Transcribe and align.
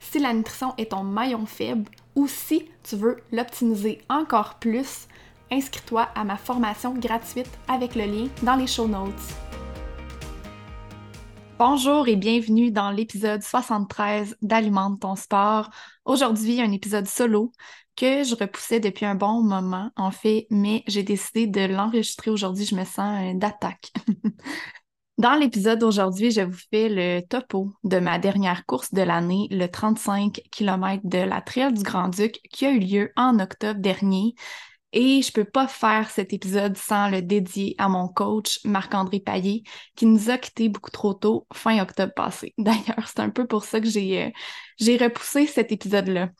si 0.00 0.18
la 0.18 0.32
nutrition 0.32 0.74
est 0.78 0.90
ton 0.90 1.04
maillon 1.04 1.46
faible 1.46 1.90
ou 2.14 2.26
si 2.26 2.68
tu 2.82 2.96
veux 2.96 3.18
l'optimiser 3.32 4.00
encore 4.08 4.54
plus, 4.54 5.06
inscris-toi 5.50 6.08
à 6.14 6.24
ma 6.24 6.36
formation 6.36 6.94
gratuite 6.94 7.50
avec 7.68 7.94
le 7.94 8.04
lien 8.04 8.28
dans 8.42 8.56
les 8.56 8.66
show 8.66 8.86
notes. 8.86 9.12
Bonjour 11.58 12.06
et 12.06 12.16
bienvenue 12.16 12.70
dans 12.70 12.90
l'épisode 12.90 13.42
73 13.42 14.36
d'Alimente 14.42 15.00
ton 15.00 15.16
sport. 15.16 15.70
Aujourd'hui, 16.04 16.60
un 16.60 16.70
épisode 16.70 17.08
solo 17.08 17.52
que 17.96 18.22
je 18.22 18.36
repoussais 18.36 18.78
depuis 18.78 19.06
un 19.06 19.16
bon 19.16 19.42
moment, 19.42 19.90
en 19.96 20.12
fait, 20.12 20.46
mais 20.50 20.84
j'ai 20.86 21.02
décidé 21.02 21.48
de 21.48 21.62
l'enregistrer 21.62 22.30
aujourd'hui. 22.30 22.64
Je 22.64 22.76
me 22.76 22.84
sens 22.84 23.34
d'attaque. 23.34 23.92
Dans 25.18 25.34
l'épisode 25.34 25.80
d'aujourd'hui, 25.80 26.30
je 26.30 26.42
vous 26.42 26.58
fais 26.70 26.88
le 26.88 27.22
topo 27.22 27.72
de 27.82 27.98
ma 27.98 28.20
dernière 28.20 28.64
course 28.66 28.94
de 28.94 29.02
l'année, 29.02 29.48
le 29.50 29.66
35 29.66 30.40
km 30.52 31.02
de 31.02 31.18
la 31.18 31.40
Trail 31.40 31.72
du 31.72 31.82
Grand-Duc, 31.82 32.38
qui 32.52 32.66
a 32.66 32.70
eu 32.70 32.78
lieu 32.78 33.12
en 33.16 33.40
octobre 33.40 33.80
dernier. 33.80 34.36
Et 34.92 35.20
je 35.20 35.32
peux 35.32 35.44
pas 35.44 35.66
faire 35.66 36.08
cet 36.08 36.32
épisode 36.32 36.76
sans 36.76 37.10
le 37.10 37.20
dédier 37.20 37.74
à 37.78 37.88
mon 37.88 38.06
coach, 38.06 38.60
Marc-André 38.64 39.18
Paillé, 39.18 39.64
qui 39.96 40.06
nous 40.06 40.30
a 40.30 40.38
quittés 40.38 40.68
beaucoup 40.68 40.92
trop 40.92 41.14
tôt, 41.14 41.48
fin 41.52 41.82
octobre 41.82 42.12
passé. 42.14 42.54
D'ailleurs, 42.58 43.08
c'est 43.08 43.18
un 43.18 43.30
peu 43.30 43.44
pour 43.44 43.64
ça 43.64 43.80
que 43.80 43.88
j'ai 43.88 44.26
euh, 44.26 44.30
j'ai 44.78 44.98
repoussé 44.98 45.46
cet 45.46 45.72
épisode-là. 45.72 46.30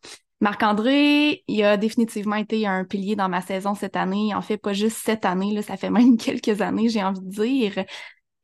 Marc-André, 0.40 1.42
il 1.48 1.64
a 1.64 1.76
définitivement 1.76 2.36
été 2.36 2.64
un 2.64 2.84
pilier 2.84 3.16
dans 3.16 3.28
ma 3.28 3.42
saison 3.42 3.74
cette 3.74 3.96
année. 3.96 4.36
En 4.36 4.40
fait, 4.40 4.56
pas 4.56 4.72
juste 4.72 4.98
cette 4.98 5.24
année, 5.24 5.60
ça 5.62 5.76
fait 5.76 5.90
même 5.90 6.16
quelques 6.18 6.60
années, 6.60 6.88
j'ai 6.88 7.02
envie 7.02 7.20
de 7.20 7.28
dire. 7.28 7.84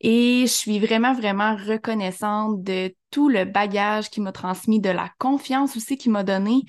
Et 0.01 0.41
je 0.41 0.51
suis 0.51 0.79
vraiment, 0.79 1.13
vraiment 1.13 1.55
reconnaissante 1.55 2.61
de 2.63 2.93
tout 3.11 3.29
le 3.29 3.45
bagage 3.45 4.09
qu'il 4.09 4.23
m'a 4.23 4.33
transmis, 4.33 4.81
de 4.81 4.89
la 4.89 5.09
confiance 5.19 5.77
aussi 5.77 5.97
qu'il 5.97 6.11
m'a 6.11 6.23
donné. 6.23 6.63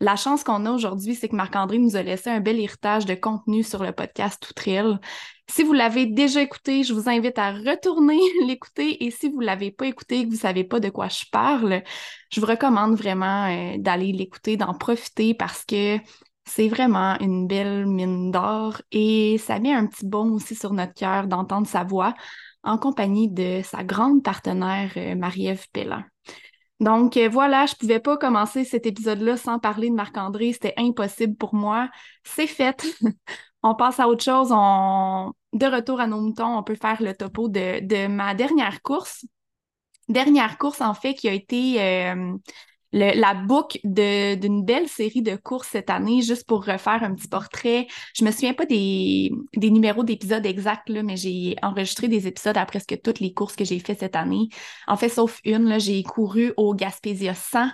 La 0.00 0.16
chance 0.16 0.44
qu'on 0.44 0.64
a 0.64 0.72
aujourd'hui, 0.72 1.14
c'est 1.14 1.28
que 1.28 1.36
Marc-André 1.36 1.78
nous 1.78 1.96
a 1.96 2.02
laissé 2.02 2.30
un 2.30 2.40
bel 2.40 2.58
héritage 2.58 3.04
de 3.04 3.14
contenu 3.14 3.62
sur 3.62 3.82
le 3.84 3.92
podcast 3.92 4.42
Tout 4.42 4.98
Si 5.46 5.62
vous 5.62 5.74
l'avez 5.74 6.06
déjà 6.06 6.40
écouté, 6.40 6.82
je 6.82 6.94
vous 6.94 7.10
invite 7.10 7.38
à 7.38 7.52
retourner 7.52 8.18
l'écouter. 8.46 9.04
Et 9.04 9.10
si 9.10 9.28
vous 9.28 9.40
ne 9.40 9.46
l'avez 9.46 9.70
pas 9.70 9.86
écouté, 9.86 10.22
que 10.22 10.28
vous 10.28 10.36
ne 10.36 10.38
savez 10.38 10.64
pas 10.64 10.80
de 10.80 10.88
quoi 10.88 11.08
je 11.08 11.24
parle, 11.30 11.82
je 12.32 12.40
vous 12.40 12.46
recommande 12.46 12.94
vraiment 12.96 13.46
euh, 13.46 13.76
d'aller 13.78 14.12
l'écouter, 14.12 14.56
d'en 14.56 14.72
profiter 14.72 15.34
parce 15.34 15.66
que 15.66 15.98
c'est 16.46 16.68
vraiment 16.68 17.16
une 17.20 17.46
belle 17.46 17.86
mine 17.86 18.30
d'or 18.30 18.80
et 18.90 19.38
ça 19.38 19.58
met 19.60 19.72
un 19.72 19.86
petit 19.86 20.06
baume 20.06 20.32
aussi 20.32 20.54
sur 20.54 20.72
notre 20.72 20.94
cœur 20.94 21.26
d'entendre 21.26 21.66
sa 21.66 21.84
voix 21.84 22.14
en 22.62 22.78
compagnie 22.78 23.28
de 23.28 23.62
sa 23.62 23.84
grande 23.84 24.22
partenaire 24.22 24.92
euh, 24.96 25.14
Marie-Ève 25.14 25.66
Pellin. 25.72 26.04
Donc 26.80 27.16
euh, 27.16 27.28
voilà, 27.28 27.66
je 27.66 27.74
pouvais 27.74 28.00
pas 28.00 28.16
commencer 28.16 28.64
cet 28.64 28.86
épisode-là 28.86 29.36
sans 29.36 29.58
parler 29.58 29.90
de 29.90 29.94
Marc-André, 29.94 30.52
c'était 30.52 30.74
impossible 30.78 31.36
pour 31.36 31.54
moi. 31.54 31.90
C'est 32.24 32.46
fait. 32.46 32.86
on 33.62 33.74
passe 33.74 34.00
à 34.00 34.08
autre 34.08 34.24
chose. 34.24 34.48
On... 34.50 35.32
De 35.52 35.66
retour 35.66 36.00
à 36.00 36.06
nos 36.06 36.20
moutons, 36.20 36.56
on 36.56 36.62
peut 36.62 36.76
faire 36.76 37.02
le 37.02 37.14
topo 37.14 37.48
de, 37.48 37.84
de 37.84 38.06
ma 38.06 38.34
dernière 38.34 38.82
course. 38.82 39.26
Dernière 40.08 40.58
course, 40.58 40.80
en 40.80 40.94
fait, 40.94 41.14
qui 41.14 41.28
a 41.28 41.32
été 41.32 41.80
euh, 41.80 42.36
la 42.92 43.34
boucle 43.34 43.78
d'une 43.84 44.64
belle 44.64 44.88
série 44.88 45.22
de 45.22 45.36
courses 45.36 45.68
cette 45.68 45.90
année, 45.90 46.22
juste 46.22 46.46
pour 46.46 46.64
refaire 46.64 47.02
un 47.02 47.14
petit 47.14 47.28
portrait. 47.28 47.86
Je 48.14 48.24
me 48.24 48.30
souviens 48.30 48.54
pas 48.54 48.66
des, 48.66 49.30
des 49.56 49.70
numéros 49.70 50.04
d'épisodes 50.04 50.44
exacts, 50.44 50.88
là, 50.88 51.02
mais 51.02 51.16
j'ai 51.16 51.56
enregistré 51.62 52.08
des 52.08 52.26
épisodes 52.26 52.56
à 52.56 52.66
presque 52.66 53.00
toutes 53.02 53.20
les 53.20 53.32
courses 53.32 53.56
que 53.56 53.64
j'ai 53.64 53.78
fait 53.78 53.98
cette 53.98 54.16
année. 54.16 54.48
En 54.86 54.96
fait, 54.96 55.08
sauf 55.08 55.40
une, 55.44 55.78
j'ai 55.78 56.02
couru 56.02 56.52
au 56.56 56.74
Gaspésia 56.74 57.34
100 57.34 57.68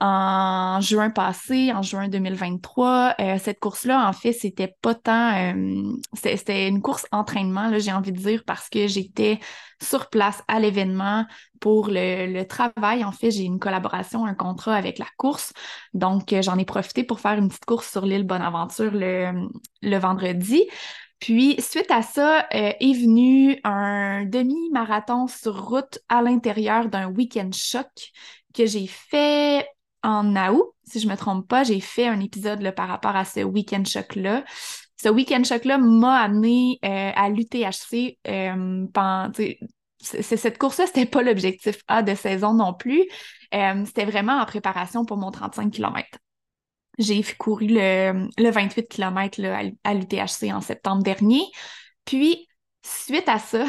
en 0.00 0.80
juin 0.80 1.10
passé, 1.10 1.72
en 1.72 1.82
juin 1.82 2.08
2023. 2.08 3.16
Euh, 3.20 3.38
cette 3.38 3.60
course-là, 3.60 4.08
en 4.08 4.12
fait, 4.14 4.32
c'était 4.32 4.74
pas 4.80 4.94
tant... 4.94 5.54
Euh, 5.54 5.92
c'était 6.14 6.68
une 6.68 6.80
course 6.80 7.06
entraînement, 7.12 7.70
j'ai 7.78 7.92
envie 7.92 8.12
de 8.12 8.18
dire, 8.18 8.42
parce 8.46 8.70
que 8.70 8.86
j'étais 8.86 9.38
sur 9.82 10.08
place 10.08 10.42
à 10.48 10.58
l'événement 10.58 11.26
pour 11.60 11.88
le, 11.90 12.42
travail. 12.44 13.04
En 13.04 13.12
fait, 13.12 13.30
j'ai 13.30 13.44
une 13.44 13.58
collaboration, 13.58 14.24
un 14.24 14.34
contrat 14.34 14.74
avec 14.74 14.98
la 14.98 15.06
course. 15.18 15.52
Donc, 15.92 16.32
euh, 16.32 16.40
j'en 16.40 16.56
ai 16.56 16.64
profité 16.64 17.04
pour 17.04 17.20
faire 17.20 17.38
une 17.38 17.48
petite 17.48 17.66
course 17.66 17.90
sur 17.90 18.06
l'île 18.06 18.24
Bonaventure 18.24 18.92
le, 18.92 19.48
le 19.82 19.96
vendredi. 19.98 20.64
Puis, 21.18 21.60
suite 21.60 21.90
à 21.90 22.00
ça, 22.00 22.46
est 22.50 22.94
venu 22.94 23.60
un 23.64 24.24
demi-marathon 24.24 25.26
sur 25.26 25.68
route 25.68 25.98
à 26.08 26.22
l'intérieur 26.22 26.88
d'un 26.88 27.08
week-end 27.08 27.50
choc 27.52 27.86
que 28.54 28.64
j'ai 28.64 28.86
fait 28.86 29.66
en 30.02 30.36
août, 30.52 30.74
si 30.84 31.00
je 31.00 31.08
me 31.08 31.16
trompe 31.16 31.48
pas, 31.48 31.64
j'ai 31.64 31.80
fait 31.80 32.06
un 32.06 32.20
épisode 32.20 32.62
là, 32.62 32.72
par 32.72 32.88
rapport 32.88 33.16
à 33.16 33.24
ce 33.24 33.40
week-end 33.40 33.84
choc-là. 33.84 34.44
Ce 34.96 35.08
week-end 35.08 35.42
choc-là 35.44 35.78
m'a 35.78 36.20
amené 36.20 36.78
euh, 36.84 37.10
à 37.14 37.28
l'UTHC 37.28 38.18
euh, 38.26 38.86
pendant. 38.92 39.32
Cette 40.02 40.56
course-là, 40.56 40.86
c'était 40.86 41.04
pas 41.04 41.22
l'objectif 41.22 41.82
A 41.86 42.02
de 42.02 42.14
saison 42.14 42.54
non 42.54 42.72
plus. 42.72 43.06
Euh, 43.54 43.84
c'était 43.84 44.06
vraiment 44.06 44.40
en 44.40 44.46
préparation 44.46 45.04
pour 45.04 45.18
mon 45.18 45.30
35 45.30 45.70
km. 45.70 46.08
J'ai 46.98 47.22
couru 47.38 47.66
le, 47.68 48.26
le 48.38 48.50
28 48.50 48.88
km 48.88 49.40
là, 49.40 49.58
à, 49.58 49.90
à 49.90 49.94
l'UTHC 49.94 50.52
en 50.52 50.62
septembre 50.62 51.02
dernier. 51.02 51.42
Puis, 52.06 52.48
suite 52.82 53.28
à 53.28 53.38
ça, 53.38 53.66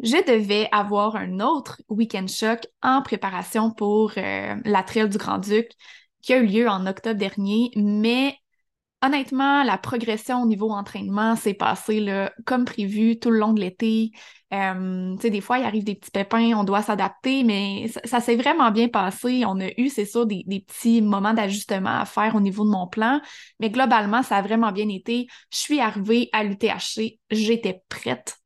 je 0.00 0.16
devais 0.26 0.68
avoir 0.72 1.16
un 1.16 1.40
autre 1.40 1.82
week-end 1.88 2.26
choc 2.28 2.66
en 2.82 3.02
préparation 3.02 3.70
pour 3.72 4.12
euh, 4.16 4.54
la 4.64 4.82
Trail 4.82 5.08
du 5.08 5.18
Grand-Duc 5.18 5.70
qui 6.22 6.32
a 6.32 6.38
eu 6.38 6.46
lieu 6.46 6.68
en 6.68 6.86
octobre 6.86 7.18
dernier, 7.18 7.70
mais 7.76 8.36
honnêtement, 9.02 9.62
la 9.62 9.78
progression 9.78 10.42
au 10.42 10.46
niveau 10.46 10.70
entraînement 10.70 11.36
s'est 11.36 11.54
passée 11.54 12.04
comme 12.44 12.64
prévu 12.64 13.18
tout 13.18 13.30
le 13.30 13.38
long 13.38 13.52
de 13.52 13.60
l'été. 13.60 14.10
Euh, 14.52 15.14
des 15.16 15.40
fois, 15.40 15.58
il 15.58 15.64
arrive 15.64 15.84
des 15.84 15.94
petits 15.94 16.10
pépins, 16.10 16.56
on 16.56 16.64
doit 16.64 16.82
s'adapter, 16.82 17.44
mais 17.44 17.88
ça, 18.04 18.20
s'est 18.20 18.36
vraiment 18.36 18.70
bien 18.70 18.88
passé. 18.88 19.44
On 19.46 19.60
a 19.60 19.68
eu, 19.76 19.88
c'est 19.88 20.04
sûr, 20.04 20.26
des, 20.26 20.42
des 20.46 20.60
petits 20.60 21.02
moments 21.02 21.34
d'ajustement 21.34 22.00
à 22.00 22.04
faire 22.04 22.34
au 22.34 22.40
niveau 22.40 22.64
de 22.64 22.70
mon 22.70 22.86
plan, 22.86 23.20
mais 23.60 23.70
globalement, 23.70 24.22
ça 24.22 24.36
a 24.36 24.42
vraiment 24.42 24.72
bien 24.72 24.88
été. 24.88 25.28
Je 25.52 25.58
suis 25.58 25.80
arrivée 25.80 26.28
à 26.32 26.44
l'UTHC, 26.44 27.18
j'étais 27.30 27.82
prête 27.88 28.37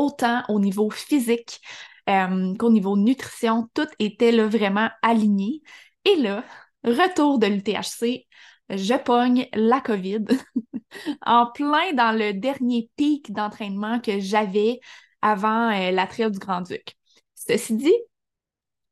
autant 0.00 0.42
au 0.48 0.58
niveau 0.58 0.90
physique 0.90 1.60
euh, 2.08 2.54
qu'au 2.56 2.70
niveau 2.70 2.96
nutrition, 2.96 3.68
tout 3.74 3.88
était 3.98 4.32
vraiment 4.46 4.88
aligné. 5.02 5.62
Et 6.04 6.16
là, 6.16 6.44
retour 6.84 7.38
de 7.38 7.46
l'UTHC, 7.46 8.26
je 8.70 8.94
pogne 8.94 9.48
la 9.52 9.80
COVID 9.80 10.24
en 11.26 11.46
plein 11.52 11.92
dans 11.92 12.16
le 12.16 12.32
dernier 12.32 12.90
pic 12.96 13.32
d'entraînement 13.32 14.00
que 14.00 14.18
j'avais 14.20 14.80
avant 15.22 15.70
euh, 15.70 15.90
la 15.90 16.06
du 16.06 16.38
Grand-Duc. 16.38 16.96
Ceci 17.34 17.74
dit, 17.74 17.94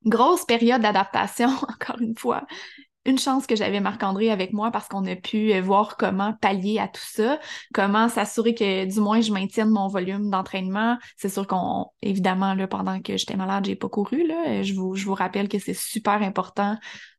grosse 0.05 0.45
période 0.45 0.83
d'adaptation, 0.83 1.49
encore 1.69 2.01
une 2.01 2.17
fois. 2.17 2.47
Une 3.05 3.19
chance 3.19 3.47
que 3.47 3.57
j'avais 3.57 3.81
Marc-André 3.81 4.31
avec 4.31 4.53
moi 4.53 4.71
parce 4.71 4.89
qu'on 4.89 5.07
a 5.07 5.17
pu 5.17 5.53
euh, 5.53 5.63
voir 5.63 5.97
comment 5.97 6.35
pallier 6.35 6.79
à 6.79 6.89
tout 6.89 7.01
ça, 7.03 7.39
comment 7.73 8.09
s'assurer 8.09 8.55
que 8.55 8.85
du 8.85 9.01
moins 9.01 9.21
je 9.21 9.33
maintienne 9.33 9.71
mon 9.71 9.89
volume 9.89 10.29
d'entraînement. 10.31 10.99
C'est 11.17 11.31
sûr 11.31 11.47
qu'on, 11.47 11.87
évidemment, 12.03 12.55
là, 12.55 12.67
pendant 12.67 13.01
que 13.01 13.17
j'étais 13.17 13.37
malade, 13.37 13.65
j'ai 13.65 13.77
pas 13.77 13.89
couru. 13.89 14.27
Là. 14.27 14.63
Je, 14.63 14.75
vous, 14.75 14.95
je 14.95 15.07
vous 15.07 15.15
rappelle 15.15 15.49
que 15.49 15.59
c'est 15.59 15.75
super 15.75 16.23
important 16.23 16.77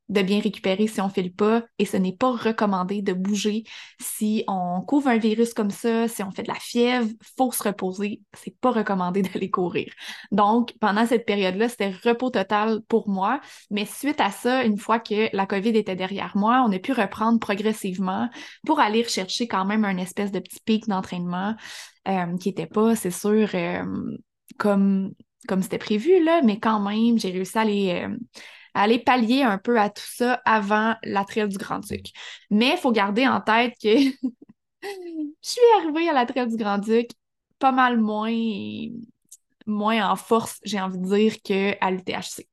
de 0.10 0.22
bien 0.22 0.40
récupérer 0.40 0.88
si 0.88 1.00
on 1.02 1.10
fait 1.10 1.22
le 1.22 1.30
pas 1.30 1.64
et 1.78 1.86
ce 1.86 1.96
n'est 1.96 2.16
pas 2.16 2.32
recommandé 2.32 3.02
de 3.02 3.14
bouger. 3.14 3.64
Si 4.00 4.44
on 4.48 4.82
couvre 4.82 5.08
un 5.08 5.18
virus 5.18 5.54
comme 5.54 5.70
ça, 5.70 6.08
si 6.08 6.24
on 6.24 6.32
fait 6.32 6.44
de 6.44 6.48
la 6.48 6.56
fièvre, 6.56 7.08
faut 7.38 7.52
se 7.52 7.64
reposer, 7.64 8.22
c'est 8.34 8.58
pas 8.60 8.72
recommandé 8.72 9.22
d'aller 9.24 9.50
courir. 9.50 9.92
Donc 10.32 10.74
pendant 10.80 11.06
cette 11.06 11.26
période-là, 11.26 11.70
c'était 11.70 11.94
repos 12.04 12.32
total 12.32 12.82
pour 12.88 13.08
moi, 13.08 13.40
mais 13.70 13.86
suite 13.86 14.20
à 14.20 14.32
ça, 14.32 14.64
une 14.64 14.78
fois 14.78 15.00
que 15.00 15.36
la 15.36 15.46
COVID 15.46 15.70
était 15.70 15.96
derrière 15.96 16.36
moi, 16.36 16.66
on 16.68 16.72
a 16.72 16.80
pu 16.80 16.92
reprendre 16.92 17.40
progressivement 17.40 18.30
pour 18.66 18.80
aller 18.80 19.04
rechercher 19.04 19.48
quand 19.48 19.66
même 19.66 19.86
un 19.86 19.98
espèce 19.98 20.32
de 20.32 20.40
petit 20.40 20.60
pic 20.66 20.88
d'entraînement 20.88 21.56
euh, 22.08 22.38
qui 22.38 22.50
était 22.50 22.68
pas, 22.68 22.96
c'est 22.96 23.12
sûr, 23.12 23.50
euh, 23.54 23.84
comme 24.58 25.14
comme 25.48 25.62
c'était 25.62 25.78
prévu 25.78 26.24
là, 26.24 26.42
mais 26.44 26.60
quand 26.60 26.80
même, 26.80 27.18
j'ai 27.18 27.32
réussi 27.32 27.58
à 27.58 27.62
aller 27.62 28.04
euh, 28.06 28.16
aller 28.74 29.00
pallier 29.00 29.44
un 29.44 29.58
peu 29.58 29.80
à 29.80 29.90
tout 29.90 30.04
ça 30.06 30.42
avant 30.46 30.96
la 31.04 31.26
trail 31.26 31.48
du 31.50 31.58
Grand-Duc. 31.58 32.08
Mais 32.50 32.72
il 32.72 32.78
faut 32.78 32.92
garder 32.92 33.28
en 33.28 33.42
tête 33.42 33.74
que 33.82 33.90
je 34.82 34.90
suis 35.42 35.62
arrivée 35.80 36.10
à 36.10 36.14
la 36.14 36.26
trail 36.26 36.48
du 36.48 36.58
Grand-Duc 36.58 37.12
pas 37.60 37.72
mal 37.72 38.00
moins, 38.00 38.32
moins 39.66 40.10
en 40.10 40.16
force, 40.16 40.60
j'ai 40.64 40.80
envie 40.80 40.98
de 40.98 41.06
dire, 41.06 41.42
qu'à 41.44 41.92
l'UTHC. 41.92 42.48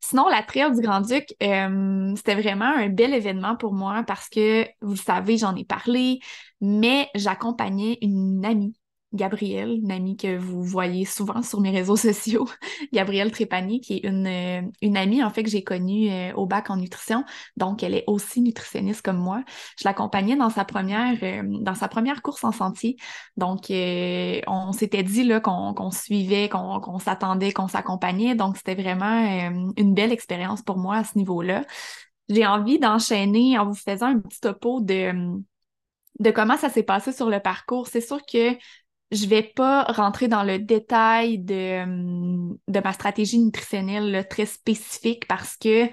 Sinon, 0.00 0.28
la 0.28 0.42
trail 0.42 0.70
du 0.74 0.82
Grand-Duc, 0.82 1.34
euh, 1.42 2.14
c'était 2.16 2.34
vraiment 2.34 2.66
un 2.66 2.90
bel 2.90 3.14
événement 3.14 3.56
pour 3.56 3.72
moi 3.72 4.02
parce 4.06 4.28
que, 4.28 4.66
vous 4.82 4.92
le 4.92 4.96
savez, 4.96 5.38
j'en 5.38 5.56
ai 5.56 5.64
parlé, 5.64 6.20
mais 6.60 7.08
j'accompagnais 7.14 7.98
une 8.02 8.44
amie 8.44 8.74
Gabrielle, 9.14 9.78
une 9.82 9.92
amie 9.92 10.16
que 10.16 10.36
vous 10.36 10.62
voyez 10.62 11.04
souvent 11.04 11.42
sur 11.42 11.60
mes 11.60 11.70
réseaux 11.70 11.96
sociaux, 11.96 12.48
Gabrielle 12.92 13.30
Trépanier, 13.30 13.78
qui 13.80 13.94
est 13.94 14.06
une, 14.08 14.26
euh, 14.26 14.62
une 14.82 14.96
amie 14.96 15.22
en 15.22 15.30
fait 15.30 15.44
que 15.44 15.50
j'ai 15.50 15.62
connue 15.62 16.10
euh, 16.10 16.32
au 16.34 16.46
bac 16.46 16.68
en 16.68 16.76
nutrition. 16.76 17.24
Donc, 17.56 17.82
elle 17.82 17.94
est 17.94 18.04
aussi 18.08 18.40
nutritionniste 18.40 19.02
comme 19.02 19.18
moi. 19.18 19.44
Je 19.78 19.84
l'accompagnais 19.84 20.36
dans 20.36 20.50
sa 20.50 20.64
première 20.64 21.16
euh, 21.22 21.42
dans 21.44 21.74
sa 21.74 21.86
première 21.86 22.22
course 22.22 22.42
en 22.42 22.52
sentier. 22.52 22.96
Donc, 23.36 23.66
on 23.70 24.72
s'était 24.72 25.02
dit 25.02 25.24
là 25.24 25.40
qu'on 25.40 25.90
suivait, 25.90 26.48
qu'on 26.48 26.98
s'attendait, 26.98 27.52
qu'on 27.52 27.68
s'accompagnait. 27.68 28.34
Donc, 28.34 28.56
c'était 28.56 28.74
vraiment 28.74 29.24
une 29.76 29.94
belle 29.94 30.12
expérience 30.12 30.62
pour 30.62 30.78
moi 30.78 30.96
à 30.96 31.04
ce 31.04 31.16
niveau-là. 31.18 31.64
J'ai 32.28 32.46
envie 32.46 32.78
d'enchaîner 32.78 33.58
en 33.58 33.66
vous 33.66 33.74
faisant 33.74 34.06
un 34.06 34.18
petit 34.18 34.40
topo 34.40 34.80
de 34.80 35.12
de 36.20 36.30
comment 36.30 36.56
ça 36.56 36.68
s'est 36.68 36.82
passé 36.82 37.12
sur 37.12 37.28
le 37.28 37.40
parcours. 37.40 37.88
C'est 37.88 38.00
sûr 38.00 38.20
que 38.24 38.56
je 39.14 39.26
vais 39.26 39.42
pas 39.42 39.84
rentrer 39.84 40.28
dans 40.28 40.42
le 40.42 40.58
détail 40.58 41.38
de, 41.38 41.82
hum, 41.82 42.58
de 42.68 42.80
ma 42.80 42.92
stratégie 42.92 43.38
nutritionnelle 43.38 44.26
très 44.28 44.46
spécifique 44.46 45.26
parce 45.28 45.56
que 45.56 45.88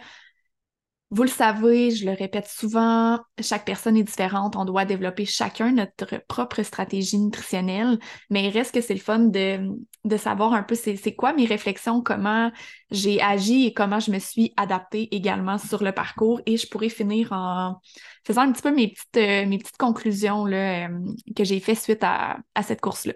vous 1.13 1.24
le 1.24 1.30
savez, 1.30 1.92
je 1.92 2.06
le 2.06 2.13
répète 2.13 2.48
souvent, 2.48 3.19
chaque 3.42 3.66
personne 3.66 3.98
est 3.98 4.04
différente. 4.04 4.56
On 4.56 4.63
doit 4.63 4.86
développer 4.86 5.25
chacun 5.25 5.74
notre 5.74 6.24
propre 6.30 6.63
stratégie 6.63 7.19
nutritionnelle, 7.19 8.00
mais 8.30 8.46
il 8.46 8.50
reste 8.50 8.74
que 8.74 8.80
c'est 8.80 8.94
le 8.94 9.02
fun 9.02 9.19
de, 9.19 9.60
de 10.06 10.18
savoir 10.18 10.54
un 10.54 10.63
peu 10.63 10.74
c'est 10.74 11.13
quoi 11.13 11.34
mes 11.34 11.46
réflexions, 11.46 12.02
comment 12.02 12.50
j'ai 12.92 13.22
agi 13.22 13.66
et 13.66 13.74
comment 13.74 14.00
je 14.00 14.10
me 14.10 14.19
suis 14.19 14.54
adaptée 14.56 15.13
également 15.13 15.58
sur 15.58 15.84
le 15.84 15.92
parcours. 15.92 16.40
Et 16.46 16.56
je 16.56 16.68
pourrais 16.69 16.88
finir 16.88 17.34
en 17.34 17.81
faisant 18.25 18.44
un 18.44 18.52
petit 18.54 18.62
peu 18.62 18.74
mes 18.74 18.88
petites, 18.88 19.18
euh, 19.18 19.46
mes 19.46 19.57
petites 19.57 19.78
conclusions 19.78 20.46
là, 20.46 20.88
euh, 20.88 21.00
que 21.36 21.44
j'ai 21.44 21.60
fait 21.60 21.75
suite 21.75 22.06
à, 22.06 22.38
à 22.56 22.64
cette 22.64 22.80
course-là. 22.80 23.14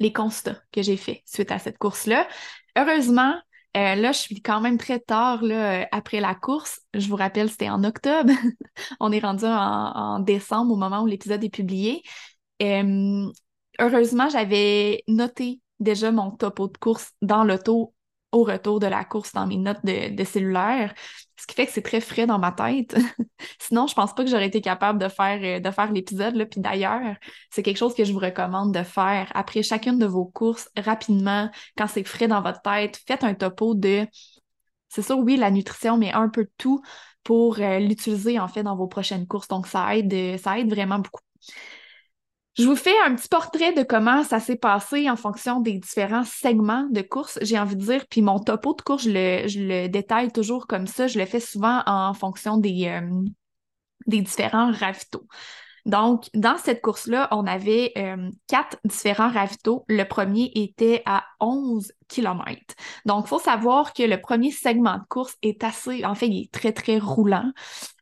Les 0.00 0.12
constats 0.12 0.62
que 0.72 0.80
j'ai 0.80 0.96
fait 0.96 1.22
suite 1.26 1.50
à 1.50 1.58
cette 1.58 1.76
course-là. 1.76 2.26
Heureusement, 2.76 3.34
euh, 3.76 3.94
là, 3.94 4.12
je 4.12 4.18
suis 4.18 4.42
quand 4.42 4.60
même 4.60 4.76
très 4.76 5.00
tard 5.00 5.40
euh, 5.44 5.84
après 5.92 6.20
la 6.20 6.34
course. 6.34 6.80
Je 6.94 7.08
vous 7.08 7.16
rappelle, 7.16 7.50
c'était 7.50 7.70
en 7.70 7.84
octobre. 7.84 8.32
On 9.00 9.12
est 9.12 9.20
rendu 9.20 9.44
en, 9.46 10.18
décembre 10.20 10.72
au 10.72 10.76
moment 10.76 11.02
où 11.02 11.06
l'épisode 11.06 11.42
est 11.42 11.50
publié. 11.50 12.02
Euh, 12.62 13.30
heureusement, 13.80 14.28
j'avais 14.28 15.02
noté 15.08 15.60
déjà 15.80 16.12
mon 16.12 16.30
topo 16.32 16.68
de 16.68 16.76
course 16.76 17.12
dans 17.22 17.44
l'auto 17.44 17.94
au 18.32 18.44
retour 18.44 18.80
de 18.80 18.86
la 18.86 19.04
course 19.04 19.32
dans 19.32 19.46
mes 19.46 19.58
notes 19.58 19.84
de, 19.84 20.24
cellulaire, 20.24 20.94
ce 21.36 21.46
qui 21.46 21.54
fait 21.54 21.66
que 21.66 21.72
c'est 21.72 21.82
très 21.82 22.00
frais 22.00 22.26
dans 22.26 22.38
ma 22.38 22.52
tête. 22.52 22.96
Sinon, 23.60 23.86
je 23.86 23.94
pense 23.94 24.14
pas 24.14 24.24
que 24.24 24.30
j'aurais 24.30 24.46
été 24.46 24.60
capable 24.60 24.98
de 24.98 25.08
faire, 25.08 25.40
euh, 25.42 25.60
de 25.60 25.70
faire 25.70 25.92
l'épisode. 25.92 26.34
Puis 26.50 26.60
d'ailleurs, 26.60 27.16
c'est 27.50 27.62
quelque 27.62 27.76
chose 27.76 27.94
que 27.94 28.04
je 28.04 28.12
vous 28.12 28.18
recommande 28.18 28.74
de 28.74 28.82
faire 28.82 29.30
après 29.34 29.62
chacune 29.62 29.98
de 29.98 30.06
vos 30.06 30.24
courses 30.24 30.68
rapidement, 30.76 31.50
quand 31.76 31.86
c'est 31.86 32.04
frais 32.04 32.28
dans 32.28 32.42
votre 32.42 32.62
tête. 32.62 33.00
Faites 33.06 33.24
un 33.24 33.34
topo 33.34 33.74
de, 33.74 34.06
c'est 34.88 35.02
sûr, 35.02 35.18
oui, 35.18 35.36
la 35.36 35.50
nutrition, 35.50 35.98
mais 35.98 36.12
un 36.12 36.28
peu 36.28 36.48
tout 36.58 36.82
pour 37.22 37.60
euh, 37.60 37.78
l'utiliser 37.78 38.38
en 38.40 38.48
fait 38.48 38.62
dans 38.62 38.76
vos 38.76 38.88
prochaines 38.88 39.26
courses. 39.26 39.48
Donc, 39.48 39.66
ça 39.66 39.96
aide, 39.96 40.38
ça 40.38 40.58
aide 40.58 40.70
vraiment 40.70 40.98
beaucoup. 40.98 41.22
Je 42.58 42.64
vous 42.64 42.76
fais 42.76 42.94
un 43.06 43.14
petit 43.14 43.28
portrait 43.28 43.72
de 43.72 43.82
comment 43.82 44.24
ça 44.24 44.38
s'est 44.38 44.56
passé 44.56 45.08
en 45.08 45.16
fonction 45.16 45.60
des 45.60 45.78
différents 45.78 46.24
segments 46.24 46.86
de 46.90 47.00
course, 47.00 47.38
j'ai 47.40 47.58
envie 47.58 47.76
de 47.76 47.84
dire. 47.84 48.06
Puis 48.10 48.20
mon 48.20 48.38
topo 48.40 48.74
de 48.74 48.82
course, 48.82 49.04
je 49.04 49.10
le, 49.10 49.88
détaille 49.88 50.30
toujours 50.30 50.66
comme 50.66 50.86
ça. 50.86 51.06
Je 51.06 51.18
le 51.18 51.24
fais 51.24 51.40
souvent 51.40 51.82
en 51.86 52.12
fonction 52.12 52.58
des, 52.58 52.88
euh, 52.88 53.24
des 54.06 54.20
différents 54.20 54.70
ravitaux. 54.70 55.26
Donc, 55.84 56.28
dans 56.34 56.56
cette 56.58 56.80
course-là, 56.80 57.28
on 57.32 57.46
avait 57.46 57.92
euh, 57.96 58.30
quatre 58.46 58.78
différents 58.84 59.30
ravitaux. 59.30 59.84
Le 59.88 60.04
premier 60.04 60.52
était 60.54 61.02
à 61.06 61.24
11 61.40 61.92
km. 62.08 62.60
Donc, 63.04 63.24
il 63.26 63.28
faut 63.28 63.40
savoir 63.40 63.92
que 63.92 64.02
le 64.04 64.20
premier 64.20 64.52
segment 64.52 64.98
de 64.98 65.04
course 65.08 65.36
est 65.42 65.64
assez, 65.64 66.04
en 66.04 66.14
fait, 66.14 66.28
il 66.28 66.44
est 66.44 66.52
très, 66.52 66.72
très 66.72 66.98
roulant. 66.98 67.50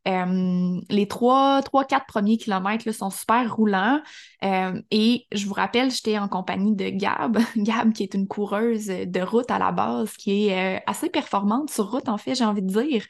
Euh, 0.08 0.80
les 0.88 1.08
trois, 1.08 1.62
trois, 1.62 1.84
quatre 1.84 2.06
premiers 2.06 2.36
kilomètres 2.36 2.90
sont 2.92 3.10
super 3.10 3.54
roulants. 3.54 4.00
Euh, 4.44 4.80
et 4.90 5.26
je 5.32 5.46
vous 5.46 5.54
rappelle, 5.54 5.90
j'étais 5.90 6.18
en 6.18 6.28
compagnie 6.28 6.74
de 6.74 6.90
Gab. 6.90 7.38
Gab, 7.56 7.92
qui 7.92 8.02
est 8.02 8.14
une 8.14 8.28
coureuse 8.28 8.86
de 8.88 9.20
route 9.20 9.50
à 9.50 9.58
la 9.58 9.72
base, 9.72 10.12
qui 10.14 10.48
est 10.48 10.82
assez 10.86 11.08
performante 11.08 11.70
sur 11.70 11.90
route, 11.90 12.08
en 12.08 12.18
fait, 12.18 12.34
j'ai 12.34 12.44
envie 12.44 12.62
de 12.62 12.82
dire. 12.82 13.04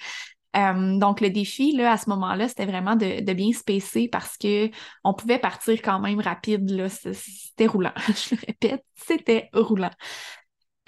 Euh, 0.56 0.98
donc, 0.98 1.20
le 1.20 1.30
défi, 1.30 1.72
là, 1.72 1.92
à 1.92 1.96
ce 1.96 2.08
moment-là, 2.10 2.48
c'était 2.48 2.66
vraiment 2.66 2.96
de, 2.96 3.32
bien 3.32 3.52
se 3.52 3.62
pacer 3.62 4.08
parce 4.08 4.36
que 4.36 4.70
on 5.04 5.14
pouvait 5.14 5.38
partir 5.38 5.80
quand 5.82 6.00
même 6.00 6.20
rapide. 6.20 6.88
C'était 6.88 7.66
roulant. 7.66 7.92
je 8.08 8.34
le 8.34 8.40
répète, 8.46 8.84
c'était 8.94 9.48
roulant. 9.52 9.90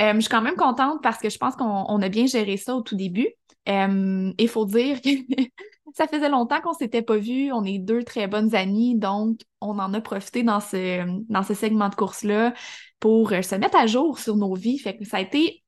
Euh, 0.00 0.14
je 0.14 0.20
suis 0.20 0.30
quand 0.30 0.42
même 0.42 0.56
contente 0.56 1.02
parce 1.02 1.18
que 1.18 1.30
je 1.30 1.38
pense 1.38 1.54
qu'on 1.54 2.02
a 2.02 2.08
bien 2.08 2.26
géré 2.26 2.56
ça 2.56 2.74
au 2.74 2.82
tout 2.82 2.96
début. 2.96 3.28
Euh, 3.68 4.32
il 4.36 4.48
faut 4.48 4.64
dire 4.64 5.00
que 5.00 5.10
ça 5.94 6.08
faisait 6.08 6.28
longtemps 6.28 6.60
qu'on 6.60 6.72
s'était 6.72 7.02
pas 7.02 7.18
vus. 7.18 7.52
On 7.52 7.64
est 7.64 7.78
deux 7.78 8.02
très 8.02 8.26
bonnes 8.26 8.54
amies, 8.56 8.98
donc 8.98 9.38
on 9.60 9.78
en 9.78 9.94
a 9.94 10.00
profité 10.00 10.42
dans 10.42 10.60
ce, 10.60 11.04
dans 11.30 11.44
ce 11.44 11.54
segment 11.54 11.88
de 11.88 11.94
course-là 11.94 12.52
pour 12.98 13.30
se 13.30 13.54
mettre 13.54 13.76
à 13.76 13.86
jour 13.86 14.18
sur 14.18 14.36
nos 14.36 14.54
vies. 14.54 14.78
Fait 14.78 14.96
que 14.96 15.04
ça 15.04 15.18
a 15.18 15.20
été 15.20 15.62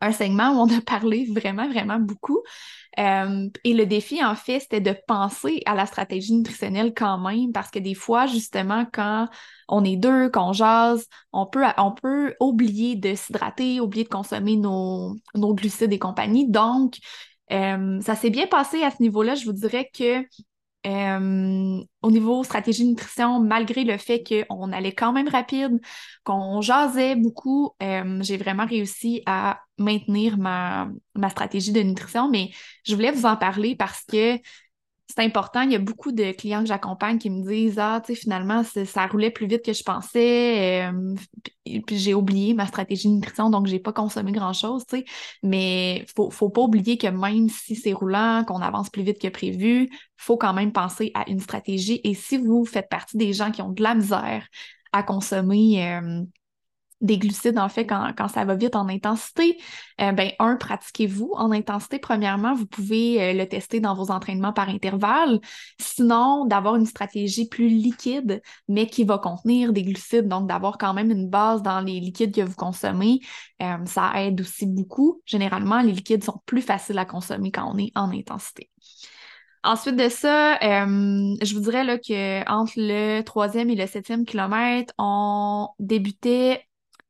un 0.00 0.12
segment 0.12 0.50
où 0.50 0.60
on 0.60 0.76
a 0.76 0.80
parlé 0.82 1.26
vraiment, 1.32 1.68
vraiment 1.68 1.98
beaucoup. 1.98 2.42
Euh, 2.98 3.48
et 3.64 3.74
le 3.74 3.84
défi, 3.86 4.24
en 4.24 4.34
fait, 4.34 4.60
c'était 4.60 4.80
de 4.80 4.96
penser 5.06 5.62
à 5.66 5.74
la 5.74 5.86
stratégie 5.86 6.34
nutritionnelle 6.34 6.94
quand 6.94 7.18
même, 7.18 7.52
parce 7.52 7.70
que 7.70 7.78
des 7.78 7.94
fois, 7.94 8.26
justement, 8.26 8.86
quand 8.90 9.28
on 9.68 9.84
est 9.84 9.96
deux, 9.96 10.30
qu'on 10.30 10.52
jase, 10.52 11.06
on 11.32 11.46
peut, 11.46 11.64
on 11.76 11.92
peut 11.92 12.34
oublier 12.40 12.96
de 12.96 13.14
s'hydrater, 13.14 13.80
oublier 13.80 14.04
de 14.04 14.08
consommer 14.08 14.56
nos, 14.56 15.16
nos 15.34 15.54
glucides 15.54 15.92
et 15.92 15.98
compagnie. 15.98 16.48
Donc, 16.48 16.96
euh, 17.52 18.00
ça 18.00 18.14
s'est 18.14 18.30
bien 18.30 18.46
passé 18.46 18.82
à 18.82 18.90
ce 18.90 19.02
niveau-là. 19.02 19.34
Je 19.34 19.44
vous 19.44 19.52
dirais 19.52 19.90
que 19.92 20.24
euh, 20.86 21.82
au 22.02 22.10
niveau 22.10 22.44
stratégie 22.44 22.86
nutrition, 22.86 23.40
malgré 23.40 23.84
le 23.84 23.96
fait 23.98 24.22
qu'on 24.22 24.72
allait 24.72 24.92
quand 24.94 25.12
même 25.12 25.28
rapide, 25.28 25.80
qu'on 26.24 26.60
jasait 26.60 27.16
beaucoup, 27.16 27.72
euh, 27.82 28.18
j'ai 28.22 28.36
vraiment 28.36 28.66
réussi 28.66 29.22
à 29.26 29.60
maintenir 29.78 30.38
ma, 30.38 30.88
ma 31.14 31.28
stratégie 31.30 31.72
de 31.72 31.82
nutrition, 31.82 32.30
mais 32.30 32.50
je 32.84 32.94
voulais 32.94 33.10
vous 33.10 33.26
en 33.26 33.36
parler 33.36 33.74
parce 33.76 34.02
que 34.04 34.38
c'est 35.08 35.22
important. 35.22 35.62
Il 35.62 35.72
y 35.72 35.76
a 35.76 35.78
beaucoup 35.78 36.10
de 36.10 36.32
clients 36.32 36.62
que 36.62 36.68
j'accompagne 36.68 37.18
qui 37.18 37.30
me 37.30 37.46
disent 37.46 37.78
Ah, 37.78 38.02
tu 38.04 38.14
sais, 38.14 38.20
finalement, 38.20 38.62
ça 38.64 39.06
roulait 39.06 39.30
plus 39.30 39.46
vite 39.46 39.64
que 39.64 39.72
je 39.72 39.82
pensais. 39.82 40.84
Euh, 40.88 41.14
puis 41.86 41.98
j'ai 41.98 42.14
oublié 42.14 42.54
ma 42.54 42.66
stratégie 42.66 43.08
de 43.08 43.14
nutrition, 43.14 43.50
donc 43.50 43.66
j'ai 43.66 43.78
pas 43.78 43.92
consommé 43.92 44.32
grand-chose, 44.32 44.84
tu 44.86 44.98
sais. 44.98 45.04
Mais 45.42 46.04
faut, 46.16 46.30
faut 46.30 46.50
pas 46.50 46.62
oublier 46.62 46.98
que 46.98 47.06
même 47.06 47.48
si 47.48 47.76
c'est 47.76 47.92
roulant, 47.92 48.44
qu'on 48.46 48.60
avance 48.60 48.90
plus 48.90 49.02
vite 49.02 49.20
que 49.20 49.28
prévu, 49.28 49.90
faut 50.16 50.36
quand 50.36 50.52
même 50.52 50.72
penser 50.72 51.12
à 51.14 51.28
une 51.30 51.40
stratégie. 51.40 52.00
Et 52.04 52.14
si 52.14 52.38
vous 52.38 52.64
faites 52.64 52.88
partie 52.88 53.16
des 53.16 53.32
gens 53.32 53.50
qui 53.52 53.62
ont 53.62 53.70
de 53.70 53.82
la 53.82 53.94
misère 53.94 54.46
à 54.92 55.02
consommer 55.02 55.86
euh, 55.86 56.22
des 57.00 57.18
glucides, 57.18 57.58
en 57.58 57.68
fait, 57.68 57.86
quand, 57.86 58.28
ça 58.28 58.44
va 58.44 58.54
vite 58.54 58.74
en 58.74 58.88
intensité, 58.88 59.58
euh, 60.00 60.12
ben, 60.12 60.32
un, 60.38 60.56
pratiquez-vous 60.56 61.32
en 61.36 61.52
intensité. 61.52 61.98
Premièrement, 61.98 62.54
vous 62.54 62.66
pouvez 62.66 63.22
euh, 63.22 63.32
le 63.34 63.46
tester 63.46 63.80
dans 63.80 63.94
vos 63.94 64.10
entraînements 64.10 64.52
par 64.52 64.68
intervalle. 64.68 65.40
Sinon, 65.78 66.46
d'avoir 66.46 66.76
une 66.76 66.86
stratégie 66.86 67.48
plus 67.48 67.68
liquide, 67.68 68.40
mais 68.68 68.86
qui 68.86 69.04
va 69.04 69.18
contenir 69.18 69.72
des 69.72 69.82
glucides, 69.82 70.28
donc 70.28 70.48
d'avoir 70.48 70.78
quand 70.78 70.94
même 70.94 71.10
une 71.10 71.28
base 71.28 71.62
dans 71.62 71.80
les 71.80 72.00
liquides 72.00 72.34
que 72.34 72.40
vous 72.40 72.56
consommez, 72.56 73.20
euh, 73.62 73.84
ça 73.84 74.12
aide 74.16 74.40
aussi 74.40 74.66
beaucoup. 74.66 75.20
Généralement, 75.26 75.82
les 75.82 75.92
liquides 75.92 76.24
sont 76.24 76.40
plus 76.46 76.62
faciles 76.62 76.98
à 76.98 77.04
consommer 77.04 77.50
quand 77.50 77.70
on 77.70 77.78
est 77.78 77.92
en 77.94 78.10
intensité. 78.10 78.70
Ensuite 79.64 79.96
de 79.96 80.08
ça, 80.08 80.58
je 80.60 81.54
vous 81.54 81.60
dirais 81.60 81.82
là, 81.82 81.96
le 82.06 83.22
troisième 83.22 83.68
et 83.68 83.74
le 83.74 83.88
septième 83.88 84.24
kilomètre, 84.24 84.94
on 84.96 85.68
débutait 85.80 86.62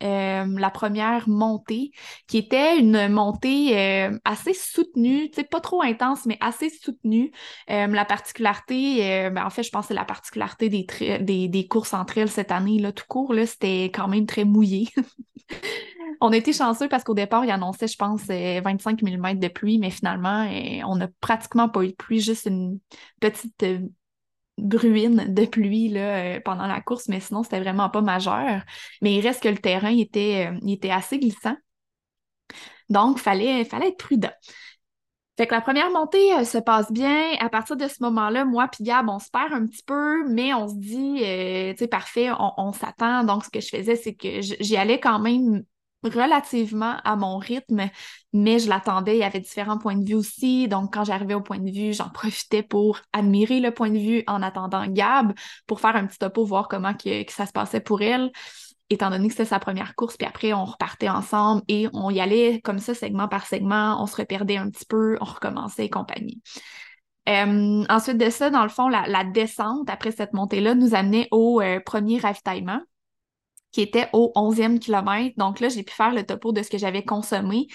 euh, 0.03 0.45
la 0.59 0.71
première 0.71 1.29
montée, 1.29 1.91
qui 2.27 2.37
était 2.37 2.79
une 2.79 3.09
montée 3.09 3.79
euh, 3.79 4.19
assez 4.25 4.53
soutenue, 4.53 5.31
pas 5.51 5.61
trop 5.61 5.83
intense, 5.83 6.27
mais 6.27 6.37
assez 6.41 6.69
soutenue. 6.69 7.33
Euh, 7.71 7.87
la 7.87 8.05
particularité, 8.05 9.31
ben, 9.31 9.45
en 9.45 9.51
fait, 9.51 9.63
je 9.63 9.71
pense 9.71 9.85
que 9.85 9.89
c'est 9.89 9.95
la 9.95 10.05
particularité 10.05 10.69
des, 10.69 10.87
des, 11.21 11.49
des, 11.49 11.67
courses 11.67 11.95
entre 11.95 12.19
elles 12.19 12.31
cette 12.31 12.53
année, 12.53 12.79
là, 12.79 12.93
tout 12.93 13.07
court, 13.09 13.35
c'était 13.47 13.85
quand 13.85 14.09
même 14.09 14.27
très 14.27 14.45
mouillé. 14.45 14.89
on 16.21 16.33
a 16.33 16.37
été 16.37 16.53
chanceux 16.53 16.89
parce 16.89 17.05
qu'au 17.05 17.15
départ, 17.15 17.45
il 17.45 17.51
annonçait, 17.51 17.89
je 17.89 17.97
pense, 17.97 18.25
25 18.25 19.03
mm 19.03 19.39
de 19.39 19.49
pluie, 19.49 19.79
mais 19.79 19.91
finalement, 19.91 20.47
on 20.87 20.97
n'a 20.97 21.09
pratiquement 21.21 21.69
pas 21.69 21.83
eu 21.85 21.89
de 21.89 21.95
pluie, 21.95 22.21
juste 22.21 22.47
une 22.47 22.79
petite 23.21 23.65
bruine 24.59 25.33
de 25.33 25.45
pluie 25.45 25.89
là, 25.89 26.37
euh, 26.37 26.41
pendant 26.45 26.67
la 26.67 26.81
course, 26.81 27.09
mais 27.09 27.21
sinon, 27.21 27.43
c'était 27.43 27.61
vraiment 27.61 27.91
pas 27.91 28.01
majeur. 28.01 28.63
Mais 29.03 29.15
il 29.15 29.21
reste 29.21 29.43
que 29.43 29.49
le 29.49 29.59
terrain 29.59 29.97
était, 29.97 30.51
euh, 30.51 30.91
assez 30.91 31.19
glissant. 31.19 31.57
Donc, 32.89 33.19
il 33.19 33.23
fallait, 33.23 33.65
fallait 33.65 33.89
être 33.89 33.99
prudent. 33.99 34.33
Fait 35.37 35.47
que 35.47 35.55
la 35.55 35.61
première 35.61 35.91
montée 35.91 36.33
euh, 36.35 36.45
se 36.45 36.59
passe 36.59 36.91
bien. 36.91 37.33
À 37.41 37.51
partir 37.51 37.77
de 37.77 37.87
ce 37.89 37.97
moment-là, 38.01 38.45
moi 38.45 38.69
puis 38.69 38.85
Gab, 38.85 39.09
on 39.09 39.19
se 39.19 39.31
perd 39.31 39.53
un 39.53 39.67
petit 39.67 39.83
peu, 39.83 40.27
mais 40.29 40.55
on 40.55 40.69
se 40.69 40.77
dit, 40.77 41.17
tu 41.17 41.79
sais, 41.79 41.89
parfait, 41.89 42.31
on, 42.31 42.53
on 42.57 42.73
s'attend. 42.73 43.25
Donc, 43.25 43.45
ce 43.45 43.51
que 43.51 43.61
je 43.61 43.69
faisais, 43.69 43.97
c'est 43.97 44.15
que 44.15 44.41
j'y 44.41 44.77
allais 44.77 45.01
quand 45.01 45.19
même 45.19 45.65
relativement 46.09 46.97
à 47.05 47.17
mon 47.17 47.39
rythme, 47.39 47.89
mais 48.33 48.59
je 48.59 48.69
l'attendais. 48.69 49.17
Il 49.17 49.21
y 49.21 49.25
avait 49.25 49.41
différents 49.41 49.79
points 49.79 49.97
de 49.97 50.05
vue 50.05 50.15
aussi. 50.15 50.69
Donc, 50.69 50.95
quand 50.95 51.05
j'arrivais 51.05 51.35
au 51.35 51.41
point 51.41 51.59
de 51.59 51.71
vue, 51.71 51.93
j'en 51.93 52.09
profitais 52.09 52.63
pour 52.63 53.01
admirer 53.13 53.61
le 53.61 53.73
point 53.73 53.91
de 53.91 53.99
vue 53.99 54.25
en 54.27 54.43
attendant 54.43 54.87
Gab, 54.87 55.33
pour 55.67 55.81
faire 55.81 55.97
un 55.97 56.07
petit 56.07 56.19
topo, 56.19 56.45
voir 56.45 56.69
comment 56.69 56.93
ça 57.29 57.47
se 57.47 57.53
passait 57.53 57.81
pour 57.81 58.03
elle, 58.03 58.31
étant 58.91 59.11
donné 59.11 59.29
que 59.29 59.35
c'était 59.35 59.45
sa 59.45 59.59
première 59.59 59.95
course. 59.95 60.17
Puis 60.17 60.27
après, 60.27 60.53
on 60.53 60.65
repartait 60.65 61.09
ensemble 61.09 61.63
et 61.69 61.89
on 61.93 62.11
y 62.11 62.21
allait 62.21 62.61
comme 62.63 62.79
ça, 62.79 62.95
segment 62.95 63.29
par 63.29 63.47
segment. 63.47 64.03
On 64.03 64.07
se 64.07 64.17
reperdait 64.17 64.57
un 64.57 64.71
petit 64.71 64.87
peu, 64.87 65.17
on 65.21 65.25
recommençait 65.25 65.87
et 65.87 65.91
compagnie. 65.91 66.43
Euh, 67.29 67.85
ensuite 67.89 68.19
de 68.19 68.31
ça, 68.31 68.51
dans 68.51 68.63
le 68.63 68.69
fond, 68.69 68.89
la, 68.89 69.25
descente 69.25 69.91
après 69.91 70.13
cette 70.13 70.33
montée-là 70.33 70.75
nous 70.75 70.95
amenait 70.95 71.27
au 71.33 71.61
euh, 71.61 71.81
premier 71.85 72.19
ravitaillement 72.19 72.81
qui 73.77 73.83
était 73.83 74.09
au 74.15 74.33
11e 74.35 74.79
kilomètre. 74.79 75.37
Donc 75.37 75.61
là, 75.61 75.69
j'ai 75.69 75.83
pu 75.83 75.93
faire 75.93 76.15
le 76.15 76.25
topo 76.25 76.51
de 76.51 76.63
ce 76.63 76.71
que 76.71 76.79
j'avais 76.79 77.05
consommé. 77.05 77.67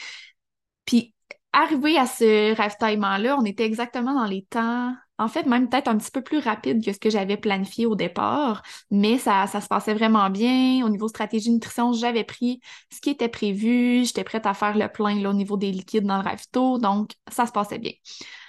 Puis, 0.83 1.13
arrivé 1.53 1.95
à 1.95 2.07
ce 2.07 2.55
ravitaillement-là, 2.55 3.37
on 3.39 3.45
était 3.45 3.65
exactement 3.65 4.15
dans 4.15 4.25
les 4.25 4.41
temps, 4.49 4.95
en 5.19 5.27
fait, 5.27 5.45
même 5.45 5.69
peut-être 5.69 5.89
un 5.89 5.97
petit 5.99 6.09
peu 6.09 6.23
plus 6.23 6.39
rapide 6.39 6.83
que 6.83 6.91
ce 6.91 6.97
que 6.97 7.11
j'avais 7.11 7.37
planifié 7.37 7.85
au 7.85 7.93
départ, 7.93 8.63
mais 8.89 9.19
ça, 9.19 9.45
ça 9.45 9.61
se 9.61 9.67
passait 9.67 9.93
vraiment 9.93 10.31
bien. 10.31 10.83
Au 10.83 10.89
niveau 10.89 11.07
stratégie 11.07 11.51
nutrition, 11.51 11.93
j'avais 11.93 12.23
pris 12.23 12.61
ce 12.91 12.99
qui 12.99 13.11
était 13.11 13.29
prévu, 13.29 14.03
j'étais 14.03 14.23
prête 14.23 14.47
à 14.47 14.55
faire 14.55 14.75
le 14.75 14.87
plein 14.87 15.21
là, 15.21 15.29
au 15.29 15.33
niveau 15.33 15.55
des 15.55 15.71
liquides 15.71 16.07
dans 16.07 16.17
le 16.17 16.23
ravito, 16.23 16.79
donc 16.79 17.11
ça 17.31 17.45
se 17.45 17.51
passait 17.51 17.77
bien. 17.77 17.93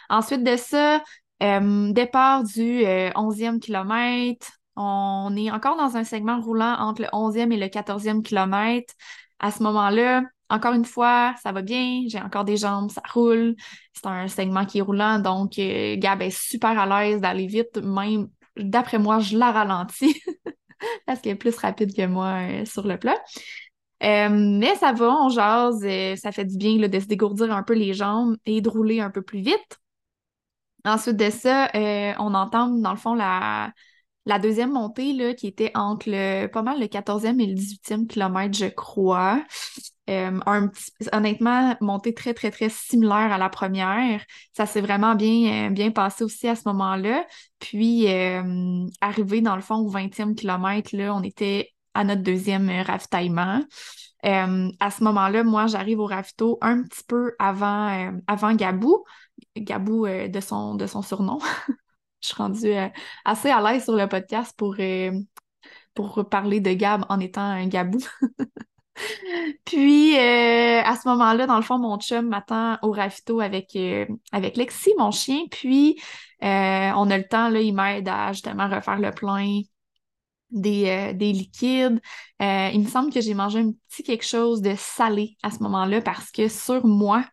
Ensuite 0.09 0.43
de 0.43 0.57
ça, 0.57 1.03
euh, 1.43 1.93
départ 1.93 2.45
du 2.45 2.83
11e 2.83 3.57
euh, 3.57 3.59
kilomètre, 3.59 4.53
on 4.77 5.35
est 5.37 5.51
encore 5.51 5.77
dans 5.77 5.97
un 5.97 6.05
segment 6.05 6.41
roulant 6.41 6.77
entre 6.79 7.03
le 7.03 7.09
11e 7.09 7.53
et 7.53 7.57
le 7.57 7.67
14e 7.67 8.23
kilomètre. 8.23 8.95
À 9.39 9.51
ce 9.51 9.63
moment-là, 9.63 10.23
encore 10.53 10.75
une 10.75 10.85
fois, 10.85 11.35
ça 11.43 11.53
va 11.53 11.63
bien, 11.63 12.03
j'ai 12.09 12.21
encore 12.21 12.45
des 12.45 12.57
jambes, 12.57 12.91
ça 12.91 13.03
roule. 13.13 13.57
C'est 13.95 14.07
un 14.07 14.29
segment 14.29 14.65
qui 14.67 14.79
est 14.79 14.83
roulant, 14.83 15.19
donc 15.19 15.59
euh, 15.59 15.97
Gab 15.99 16.23
est 16.23 16.31
super 16.31 16.79
à 16.79 16.87
l'aise 16.87 17.21
d'aller 17.21 17.47
vite, 17.47 17.79
même 17.79 18.29
d'après 18.57 18.99
moi, 18.99 19.19
je 19.19 19.37
la 19.39 19.51
ralentis 19.51 20.23
parce 21.07 21.21
qu'elle 21.21 21.33
est 21.33 21.37
plus 21.37 21.57
rapide 21.57 21.95
que 21.95 22.07
moi 22.07 22.39
euh, 22.43 22.65
sur 22.65 22.87
le 22.87 22.99
plat. 22.99 23.17
Euh, 24.03 24.29
mais 24.31 24.75
ça 24.77 24.93
va, 24.93 25.11
on 25.23 25.29
jase, 25.29 25.87
ça 26.21 26.33
fait 26.33 26.45
du 26.45 26.57
bien 26.57 26.77
de 26.77 27.01
se 27.01 27.07
dégourdir 27.07 27.53
un 27.53 27.63
peu 27.63 27.75
les 27.75 27.95
jambes 27.95 28.37
et 28.47 28.61
de 28.61 28.69
rouler 28.69 29.01
un 29.01 29.11
peu 29.11 29.23
plus 29.23 29.41
vite. 29.41 29.79
Ensuite 30.85 31.17
de 31.17 31.31
ça, 31.31 31.71
on 32.19 32.35
entend 32.35 32.69
dans 32.69 32.91
le 32.91 32.97
fond 32.97 33.15
la, 33.15 33.73
la 34.27 34.39
deuxième 34.39 34.73
montée, 34.73 35.35
qui 35.37 35.47
était 35.47 35.73
entre 35.75 36.09
le, 36.09 36.47
pas 36.47 36.63
mal 36.63 36.79
le 36.81 36.87
14e 36.87 37.41
et 37.41 37.47
le 37.47 37.55
18e 37.55 38.07
kilomètre, 38.07 38.57
je 38.57 38.67
crois. 38.67 39.43
Euh, 40.11 40.41
honnêtement, 41.13 41.77
montée 41.81 42.13
très, 42.13 42.35
très, 42.35 42.51
très 42.51 42.69
similaire 42.69 43.33
à 43.33 43.39
la 43.39 43.49
première. 43.49 44.25
Ça 44.53 44.67
s'est 44.67 44.81
vraiment 44.81 45.15
bien, 45.15 45.71
euh, 45.73 45.91
passé 45.91 46.25
aussi 46.25 46.49
à 46.49 46.57
ce 46.57 46.63
moment-là. 46.67 47.25
Puis, 47.61 48.09
euh, 48.09 48.85
arrivé 49.01 49.41
dans 49.41 49.57
le 49.57 49.63
fond 49.63 49.77
au 49.77 49.89
20e 49.89 50.35
kilomètre, 50.35 50.91
on 50.95 51.23
était 51.23 51.71
à 51.95 52.05
notre 52.05 52.23
deuxième 52.23 52.69
ravitaillement. 52.69 53.61
à 54.25 54.91
ce 54.91 55.05
moment-là, 55.05 55.45
moi, 55.45 55.67
j'arrive 55.67 56.01
au 56.01 56.07
ravito 56.07 56.59
un 56.61 56.83
petit 56.83 57.03
peu 57.07 57.35
avant, 57.39 58.55
Gabou. 58.55 59.05
Gabou 59.57 60.07
de 60.07 60.41
son 60.41 61.03
surnom. 61.03 61.39
je 62.23 62.29
suis 62.29 62.37
rendue 62.37 62.73
euh, 62.73 62.89
assez 63.25 63.51
à 63.51 63.61
l'aise 63.61 63.85
sur 63.85 63.97
le 63.97 64.09
podcast 64.09 64.55
pour, 64.57 64.77
euh, 64.79 65.13
pour 65.95 66.29
parler 66.29 66.61
de 66.61 66.73
Gab 66.73 67.05
en 67.09 67.21
étant 67.21 67.43
un 67.43 67.67
Gabou. 67.67 67.99
Puis, 69.65 70.17
euh, 70.17 70.83
à 70.83 70.97
ce 70.97 71.09
moment-là, 71.09 71.47
dans 71.47 71.57
le 71.57 71.63
fond, 71.63 71.79
mon 71.79 71.99
chum 71.99 72.29
m'attend 72.29 72.79
au 72.83 72.93
ravito 72.93 73.41
avec, 73.41 73.77
avec 74.33 74.57
Lexi, 74.57 74.93
mon 74.99 75.11
chien. 75.11 75.47
Puis, 75.51 76.01
on 76.41 77.11
a 77.11 77.19
le 77.19 77.27
temps, 77.27 77.49
là, 77.49 77.61
il 77.61 77.75
m'aide 77.75 78.09
à 78.09 78.33
justement 78.33 78.69
refaire 78.69 78.99
le 78.99 79.11
plein 79.11 79.61
des, 80.51 81.13
des 81.15 81.33
liquides. 81.33 82.01
il 82.41 82.81
me 82.81 82.87
semble 82.89 83.13
que 83.13 83.21
j'ai 83.21 83.35
mangé 83.35 83.61
un 83.61 83.73
petit 83.89 84.03
quelque 84.03 84.27
chose 84.27 84.61
de 84.61 84.75
salé 84.77 85.37
à 85.43 85.51
ce 85.51 85.61
moment-là 85.61 86.03
parce 86.03 86.31
que 86.31 86.49
sur 86.49 86.85
moi, 86.87 87.25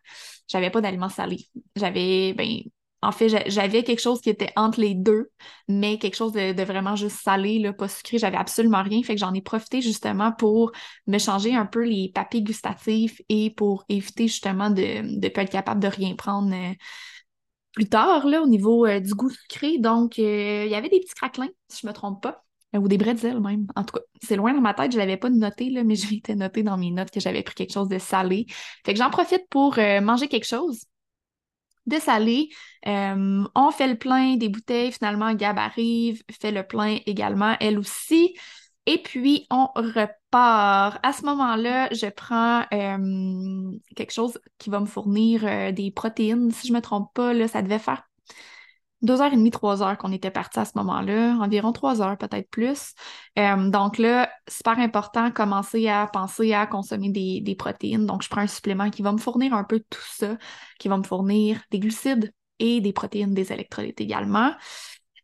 j'avais 0.48 0.70
pas 0.70 0.80
d'aliments 0.80 1.10
salés. 1.10 1.46
J'avais, 1.76 2.32
ben, 2.32 2.62
en 3.02 3.12
fait, 3.12 3.28
j'avais 3.48 3.82
quelque 3.82 4.00
chose 4.00 4.20
qui 4.20 4.28
était 4.28 4.52
entre 4.56 4.80
les 4.80 4.94
deux, 4.94 5.30
mais 5.68 5.98
quelque 5.98 6.16
chose 6.16 6.32
de, 6.32 6.62
vraiment 6.62 6.96
juste 6.96 7.16
salé, 7.22 7.58
là, 7.58 7.72
pas 7.72 7.88
sucré. 7.88 8.18
J'avais 8.18 8.36
absolument 8.36 8.82
rien. 8.82 9.02
Fait 9.02 9.14
que 9.14 9.20
j'en 9.20 9.32
ai 9.32 9.40
profité 9.40 9.80
justement 9.80 10.32
pour 10.32 10.72
me 11.06 11.18
changer 11.18 11.54
un 11.54 11.64
peu 11.64 11.82
les 11.84 12.10
papilles 12.14 12.42
gustatifs 12.42 13.22
et 13.30 13.50
pour 13.50 13.84
éviter 13.88 14.28
justement 14.28 14.68
de 14.68 15.02
ne 15.02 15.28
pas 15.28 15.42
être 15.42 15.50
capable 15.50 15.80
de 15.80 15.88
rien 15.88 16.14
prendre 16.14 16.54
euh, 16.54 16.74
plus 17.72 17.88
tard 17.88 18.26
là, 18.26 18.42
au 18.42 18.46
niveau 18.46 18.86
euh, 18.86 19.00
du 19.00 19.14
goût 19.14 19.30
sucré. 19.30 19.78
Donc, 19.78 20.18
euh, 20.18 20.64
il 20.66 20.70
y 20.70 20.74
avait 20.74 20.90
des 20.90 21.00
petits 21.00 21.14
craquelins, 21.14 21.48
si 21.68 21.80
je 21.82 21.86
me 21.86 21.92
trompe 21.92 22.22
pas. 22.22 22.44
Ou 22.74 22.86
des 22.86 22.98
bretzels 22.98 23.40
même. 23.40 23.66
En 23.74 23.82
tout 23.82 23.94
cas, 23.94 24.04
c'est 24.22 24.36
loin 24.36 24.54
dans 24.54 24.60
ma 24.60 24.74
tête, 24.74 24.92
je 24.92 24.98
l'avais 24.98 25.16
pas 25.16 25.28
noté, 25.28 25.70
là, 25.70 25.82
mais 25.82 25.96
je 25.96 26.08
m'étais 26.08 26.36
noté 26.36 26.62
dans 26.62 26.76
mes 26.76 26.92
notes 26.92 27.10
que 27.10 27.18
j'avais 27.18 27.42
pris 27.42 27.54
quelque 27.56 27.72
chose 27.72 27.88
de 27.88 27.98
salé. 27.98 28.46
Fait 28.84 28.92
que 28.92 28.98
j'en 28.98 29.10
profite 29.10 29.48
pour 29.50 29.76
manger 30.02 30.28
quelque 30.28 30.46
chose 30.46 30.84
de 31.86 31.98
salé. 31.98 32.50
Euh, 32.86 33.44
on 33.54 33.70
fait 33.70 33.88
le 33.88 33.96
plein 33.98 34.36
des 34.36 34.48
bouteilles. 34.48 34.92
Finalement, 34.92 35.34
Gab 35.34 35.58
arrive, 35.58 36.22
fait 36.30 36.52
le 36.52 36.62
plein 36.62 36.98
également, 37.06 37.56
elle 37.60 37.78
aussi. 37.78 38.34
Et 38.86 38.98
puis, 38.98 39.46
on 39.50 39.68
repart. 39.74 40.98
À 41.02 41.12
ce 41.12 41.24
moment-là, 41.26 41.88
je 41.92 42.06
prends 42.06 42.64
euh, 42.72 43.78
quelque 43.96 44.12
chose 44.12 44.38
qui 44.58 44.70
va 44.70 44.80
me 44.80 44.86
fournir 44.86 45.44
euh, 45.44 45.72
des 45.72 45.90
protéines. 45.90 46.50
Si 46.50 46.66
je 46.68 46.72
ne 46.72 46.78
me 46.78 46.82
trompe 46.82 47.12
pas, 47.14 47.32
là, 47.34 47.46
ça 47.48 47.62
devait 47.62 47.78
faire 47.78 48.02
deux 49.02 49.20
heures 49.20 49.32
et 49.32 49.36
demie, 49.36 49.50
trois 49.50 49.82
heures 49.82 49.96
qu'on 49.98 50.12
était 50.12 50.30
parti 50.30 50.58
à 50.58 50.64
ce 50.64 50.72
moment-là, 50.76 51.36
environ 51.40 51.72
trois 51.72 52.02
heures, 52.02 52.18
peut-être 52.18 52.50
plus. 52.50 52.94
Euh, 53.38 53.70
donc 53.70 53.98
là, 53.98 54.30
super 54.48 54.78
important, 54.78 55.30
commencer 55.30 55.88
à 55.88 56.06
penser 56.06 56.52
à 56.52 56.66
consommer 56.66 57.10
des, 57.10 57.54
protéines. 57.54 58.06
Donc, 58.06 58.22
je 58.22 58.28
prends 58.28 58.42
un 58.42 58.46
supplément 58.46 58.90
qui 58.90 59.02
va 59.02 59.12
me 59.12 59.18
fournir 59.18 59.54
un 59.54 59.64
peu 59.64 59.80
tout 59.88 60.06
ça, 60.06 60.36
qui 60.78 60.88
va 60.88 60.96
me 60.96 61.02
fournir 61.02 61.60
des 61.70 61.78
glucides, 61.78 62.32
et 62.60 62.80
des 62.80 62.92
protéines, 62.92 63.34
des 63.34 63.52
électrolytes 63.52 64.00
également. 64.00 64.52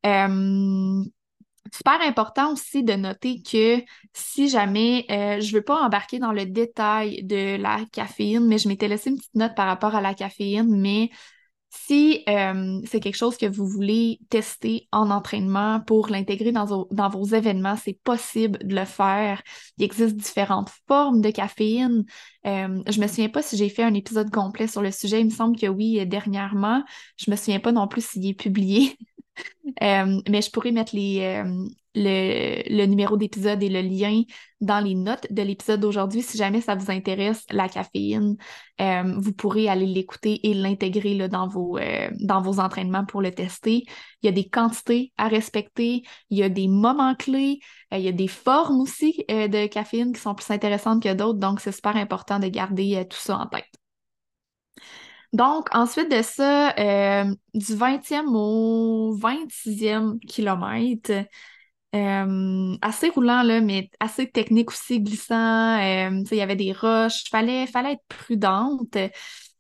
Euh, 0.05 1.05
super 1.73 2.01
important 2.03 2.53
aussi 2.53 2.83
de 2.83 2.95
noter 2.95 3.43
que 3.43 3.83
si 4.13 4.49
jamais 4.49 5.05
euh, 5.11 5.41
je 5.41 5.53
ne 5.53 5.59
veux 5.59 5.63
pas 5.63 5.83
embarquer 5.83 6.19
dans 6.19 6.33
le 6.33 6.47
détail 6.47 7.23
de 7.25 7.57
la 7.57 7.81
caféine, 7.93 8.47
mais 8.47 8.59
je 8.59 8.69
m'étais 8.69 8.89
laissé 8.89 9.11
une 9.11 9.19
petite 9.19 9.35
note 9.35 9.55
par 9.55 9.67
rapport 9.67 9.95
à 9.95 10.01
la 10.01 10.15
caféine, 10.15 10.69
mais 10.69 11.11
si 11.77 12.23
euh, 12.29 12.81
c'est 12.87 13.01
quelque 13.01 13.17
chose 13.17 13.37
que 13.37 13.47
vous 13.47 13.67
voulez 13.67 14.21
tester 14.31 14.89
en 14.93 15.11
entraînement 15.11 15.81
pour 15.81 16.09
l'intégrer 16.09 16.53
dans, 16.53 16.87
vos 16.91 17.25
événements, 17.25 17.77
c'est 17.77 17.99
possible 18.03 18.59
de 18.67 18.75
le 18.75 18.85
faire. 18.85 19.43
Il 19.79 19.85
existe 19.85 20.17
différentes 20.17 20.71
formes 20.89 21.21
de 21.21 21.31
caféine. 21.31 22.05
Euh, 22.47 22.83
je 22.89 23.01
me 23.01 23.07
souviens 23.07 23.29
pas 23.29 23.43
si 23.43 23.57
j'ai 23.57 23.69
fait 23.69 23.83
un 23.83 23.95
épisode 23.95 24.31
complet 24.31 24.67
sur 24.67 24.83
le 24.83 24.91
sujet. 24.91 25.21
Il 25.21 25.27
me 25.27 25.31
semble 25.31 25.59
que 25.59 25.67
oui, 25.67 26.05
dernièrement. 26.07 26.83
Je 27.17 27.31
me 27.31 27.37
souviens 27.37 27.61
pas 27.61 27.73
non 27.73 27.89
plus 27.89 28.05
s'il 28.05 28.27
est 28.27 28.35
publié. 28.35 28.97
Euh, 29.83 30.23
mais 30.31 30.41
je 30.41 30.51
pourrais 30.51 30.73
mettre 30.73 30.97
les, 30.97 31.43
euh, 31.97 32.63
le, 32.67 32.87
numéro 32.87 33.17
d'épisode 33.17 33.63
et 33.63 33.69
le 33.69 33.81
lien 33.81 34.23
dans 34.61 34.81
les 34.81 34.95
notes 34.95 35.27
de 35.31 35.43
l'épisode 35.43 35.81
d'aujourd'hui. 35.81 36.23
Si 36.23 36.39
jamais 36.39 36.61
ça 36.61 36.75
vous 36.75 36.91
intéresse, 36.91 37.45
la 37.51 37.69
caféine, 37.69 38.37
euh, 38.81 39.15
vous 39.19 39.33
pourrez 39.33 39.69
aller 39.69 39.87
l'écouter 39.87 40.47
et 40.49 40.55
l'intégrer 40.55 41.29
dans, 41.29 41.49
vos, 41.49 41.79
dans 42.21 42.41
vos 42.41 42.61
entraînements 42.61 43.05
pour 43.05 43.23
le 43.23 43.31
tester. 43.31 43.85
Il 44.23 44.27
y 44.27 44.29
a 44.29 44.33
des 44.33 44.49
quantités 44.49 45.13
à 45.17 45.29
respecter, 45.29 46.03
il 46.31 46.39
y 46.39 46.43
a 46.43 46.49
des 46.49 46.69
moments 46.69 47.15
clés, 47.15 47.61
il 47.93 48.01
y 48.01 48.09
a 48.09 48.13
des 48.13 48.29
formes 48.29 48.81
aussi 48.81 49.25
de 49.29 49.67
caféine 49.67 50.13
qui 50.13 50.21
sont 50.21 50.35
plus 50.35 50.51
intéressantes 50.51 51.03
que 51.03 51.13
d'autres. 51.15 51.39
Donc, 51.39 51.61
c'est 51.61 51.73
super 51.73 51.97
important 51.97 52.39
de 52.39 52.49
garder 52.49 53.07
tout 53.09 53.19
ça 53.19 53.39
en 53.39 53.47
tête. 53.47 53.67
Donc, 55.33 55.69
ensuite 55.75 56.11
de 56.11 56.23
ça, 56.23 56.75
euh, 56.79 57.25
du 57.53 57.75
20e 57.75 58.35
au 58.35 59.15
26e 59.19 60.19
kilomètre, 60.21 61.27
euh, 61.97 62.77
assez 62.83 63.09
roulant, 63.09 63.43
là, 63.43 63.61
mais 63.61 63.91
assez 64.01 64.31
technique 64.31 64.71
aussi, 64.71 65.01
glissant. 65.01 65.79
Euh, 65.79 66.23
il 66.31 66.37
y 66.37 66.41
avait 66.41 66.57
des 66.57 66.73
roches. 66.73 67.23
Il 67.25 67.29
fallait, 67.31 67.67
fallait 67.67 67.93
être 67.93 68.05
prudente. 68.09 68.97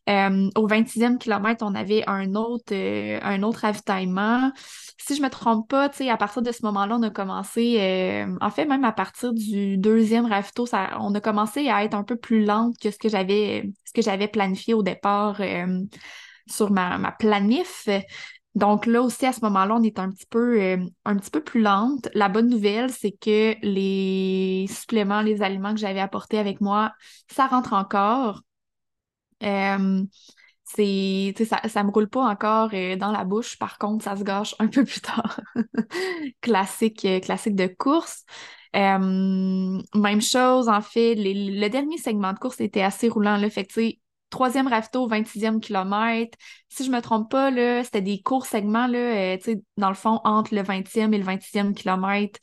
Euh, 0.09 0.50
au 0.55 0.69
26e 0.69 1.19
kilomètre, 1.19 1.64
on 1.66 1.75
avait 1.75 2.05
un 2.09 2.35
autre, 2.35 2.75
un 2.75 3.43
autre 3.43 3.61
ravitaillement. 3.61 4.52
Si 4.99 5.16
je 5.16 5.23
me 5.23 5.31
trompe 5.31 5.69
pas, 5.69 5.90
à 5.90 6.16
partir 6.16 6.43
de 6.43 6.52
ce 6.52 6.64
moment-là, 6.66 6.97
on 6.99 7.02
a 7.02 7.11
commencé, 7.11 8.25
en 8.40 8.50
fait, 8.50 8.66
même 8.66 8.85
à 8.85 8.93
partir 8.93 9.33
du 9.33 9.76
deuxième 9.78 10.26
ravito, 10.26 10.66
ça, 10.66 10.97
on 11.00 11.14
a 11.14 11.21
commencé 11.21 11.69
à 11.69 11.85
être 11.85 11.95
un 11.95 12.05
peu 12.05 12.16
plus 12.16 12.45
lente 12.45 12.76
que 12.81 12.90
ce 12.90 12.99
que 12.99 13.09
j'avais, 13.09 13.71
ce 13.85 13.93
que 13.93 14.02
j'avais 14.02 14.28
planifié 14.28 14.75
au 14.75 14.83
départ 14.83 15.40
sur 16.49 16.71
ma, 16.71 16.99
ma 16.99 17.12
planif. 17.12 17.88
Donc 18.57 18.87
là 18.87 19.03
aussi, 19.03 19.27
à 19.27 19.33
ce 19.33 19.41
moment-là, 19.43 19.77
on 19.77 19.83
est 19.83 19.99
un 19.99 20.11
petit 20.11 20.27
peu, 20.27 20.79
un 21.05 21.17
petit 21.17 21.31
peu 21.31 21.43
plus 21.43 21.61
lente. 21.61 22.09
La 22.15 22.29
bonne 22.31 22.49
nouvelle, 22.49 22.91
c'est 22.91 23.13
que 23.13 23.55
les 23.63 24.67
suppléments, 24.69 25.21
les 25.21 25.43
aliments 25.43 25.75
que 25.75 25.81
j'avais 25.81 26.01
apportés 26.01 26.39
avec 26.39 26.63
moi, 26.63 26.93
ça 27.31 27.47
rentre 27.47 27.75
encore. 27.75 28.41
Euh, 29.43 30.03
ça, 30.65 31.69
ça 31.69 31.85
me 31.85 31.91
roule 31.91 32.09
pas 32.09 32.25
encore 32.25 32.71
euh, 32.73 32.97
dans 32.97 33.13
la 33.13 33.25
bouche, 33.25 33.59
par 33.59 33.79
contre, 33.79 34.05
ça 34.05 34.17
se 34.17 34.25
gâche 34.25 34.55
un 34.59 34.69
peu 34.69 34.85
plus 34.85 35.01
tard. 35.01 35.41
classique, 36.41 37.05
euh, 37.05 37.21
classique 37.21 37.55
de 37.55 37.67
course. 37.67 38.25
même 38.75 39.83
chose, 40.23 40.69
en 40.69 40.81
fait, 40.81 41.15
le 41.17 41.69
dernier 41.69 41.99
segment 41.99 42.33
de 42.33 42.39
course 42.39 42.61
était 42.61 42.83
assez 42.83 43.09
roulant. 43.09 43.39
Troisième 44.30 44.68
ravito, 44.68 45.06
26e 45.09 45.61
kilomètre. 45.61 46.37
Si 46.68 46.85
je 46.85 46.90
me 46.90 47.00
trompe 47.00 47.30
pas, 47.30 47.50
c'était 47.85 48.02
des 48.02 48.21
courts 48.23 48.47
segments, 48.47 48.87
là, 48.87 49.37
dans 49.76 49.88
le 49.88 49.95
fond, 49.95 50.21
entre 50.25 50.54
le 50.54 50.62
20e 50.62 51.12
et 51.14 51.18
le 51.18 51.25
26e 51.25 51.75
kilomètre. 51.75 52.40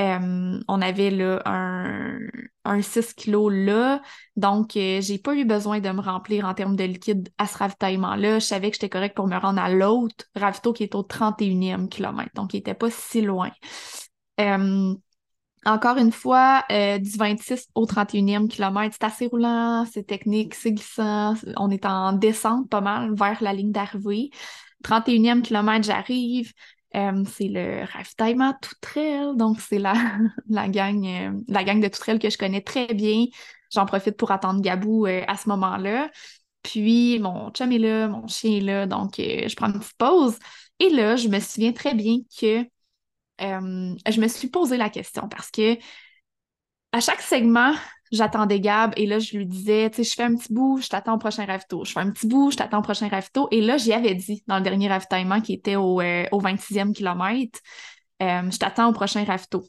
Euh, 0.00 0.60
on 0.68 0.80
avait 0.80 1.10
là 1.10 1.42
un, 1.44 2.18
un 2.64 2.82
6 2.82 3.14
kg 3.14 3.48
là. 3.50 4.00
Donc, 4.36 4.76
euh, 4.76 5.00
j'ai 5.00 5.18
pas 5.18 5.34
eu 5.34 5.44
besoin 5.44 5.80
de 5.80 5.90
me 5.90 6.00
remplir 6.00 6.44
en 6.44 6.54
termes 6.54 6.76
de 6.76 6.84
liquide 6.84 7.28
à 7.36 7.46
ce 7.48 7.58
ravitaillement-là. 7.58 8.38
Je 8.38 8.44
savais 8.44 8.70
que 8.70 8.76
j'étais 8.76 8.88
correct 8.88 9.16
pour 9.16 9.26
me 9.26 9.36
rendre 9.36 9.60
à 9.60 9.68
l'autre 9.70 10.26
ravito 10.36 10.72
qui 10.72 10.84
est 10.84 10.94
au 10.94 11.02
31e 11.02 11.88
kilomètre. 11.88 12.30
Donc, 12.34 12.54
il 12.54 12.58
était 12.58 12.74
pas 12.74 12.90
si 12.90 13.22
loin. 13.22 13.50
Euh, 15.68 15.72
encore 15.72 15.96
une 15.98 16.12
fois, 16.12 16.64
du 16.70 17.16
26 17.16 17.68
au 17.74 17.86
31e 17.86 18.48
kilomètre, 18.48 18.96
c'est 18.98 19.06
assez 19.06 19.26
roulant, 19.26 19.84
c'est 19.92 20.06
technique, 20.06 20.54
c'est 20.54 20.72
glissant. 20.72 21.34
On 21.56 21.70
est 21.70 21.84
en 21.86 22.12
descente 22.12 22.68
pas 22.68 22.80
mal 22.80 23.14
vers 23.14 23.42
la 23.42 23.52
ligne 23.52 23.72
d'arrivée. 23.72 24.30
31e 24.82 25.42
kilomètre, 25.42 25.86
j'arrive. 25.86 26.52
Euh, 26.94 27.22
c'est 27.26 27.48
le 27.48 27.84
ravitaillement 27.92 28.54
Toutrelle, 28.62 29.36
donc 29.36 29.60
c'est 29.60 29.78
la, 29.78 29.92
la, 30.48 30.68
gang, 30.68 31.06
euh, 31.06 31.32
la 31.48 31.64
gang 31.64 31.80
de 31.80 31.88
Toutrelle 31.88 32.18
que 32.18 32.30
je 32.30 32.38
connais 32.38 32.62
très 32.62 32.94
bien. 32.94 33.26
J'en 33.72 33.84
profite 33.84 34.16
pour 34.16 34.30
attendre 34.30 34.62
Gabou 34.62 35.06
euh, 35.06 35.22
à 35.28 35.36
ce 35.36 35.48
moment-là. 35.50 36.10
Puis 36.62 37.18
mon 37.18 37.50
chum 37.50 37.72
est 37.72 37.78
là, 37.78 38.08
mon 38.08 38.26
chien 38.26 38.56
est 38.56 38.60
là, 38.60 38.86
donc 38.86 39.14
je 39.18 39.54
prends 39.54 39.68
une 39.68 39.78
petite 39.78 39.96
pause. 39.96 40.38
Et 40.80 40.90
là, 40.90 41.16
je 41.16 41.28
me 41.28 41.40
souviens 41.40 41.72
très 41.72 41.94
bien 41.94 42.18
que 42.40 42.64
je 43.38 44.20
me 44.20 44.28
suis 44.28 44.48
posé 44.48 44.76
la 44.76 44.90
question 44.90 45.28
parce 45.28 45.50
que 45.50 45.76
à 46.92 47.00
chaque 47.00 47.20
segment, 47.20 47.74
j'attendais 48.12 48.60
Gab 48.60 48.92
et 48.96 49.06
là, 49.06 49.18
je 49.18 49.36
lui 49.36 49.46
disais, 49.46 49.90
tu 49.90 49.96
sais, 49.96 50.10
je 50.10 50.14
fais 50.14 50.22
un 50.22 50.34
petit 50.34 50.52
bout, 50.52 50.80
je 50.80 50.88
t'attends 50.88 51.14
au 51.14 51.18
prochain 51.18 51.44
ravito. 51.44 51.84
Je 51.84 51.92
fais 51.92 52.00
un 52.00 52.10
petit 52.10 52.26
bout, 52.26 52.50
je 52.50 52.56
t'attends 52.56 52.78
au 52.78 52.82
prochain 52.82 53.08
ravito. 53.08 53.48
Et 53.50 53.60
là, 53.60 53.76
j'y 53.76 53.92
avais 53.92 54.14
dit 54.14 54.42
dans 54.46 54.56
le 54.56 54.62
dernier 54.62 54.88
ravitaillement 54.88 55.40
qui 55.40 55.52
était 55.52 55.76
au, 55.76 56.00
euh, 56.00 56.24
au 56.32 56.40
26e 56.40 56.92
kilomètre, 56.92 57.60
euh, 58.22 58.50
je 58.50 58.58
t'attends 58.58 58.88
au 58.88 58.92
prochain 58.92 59.24
ravito. 59.24 59.64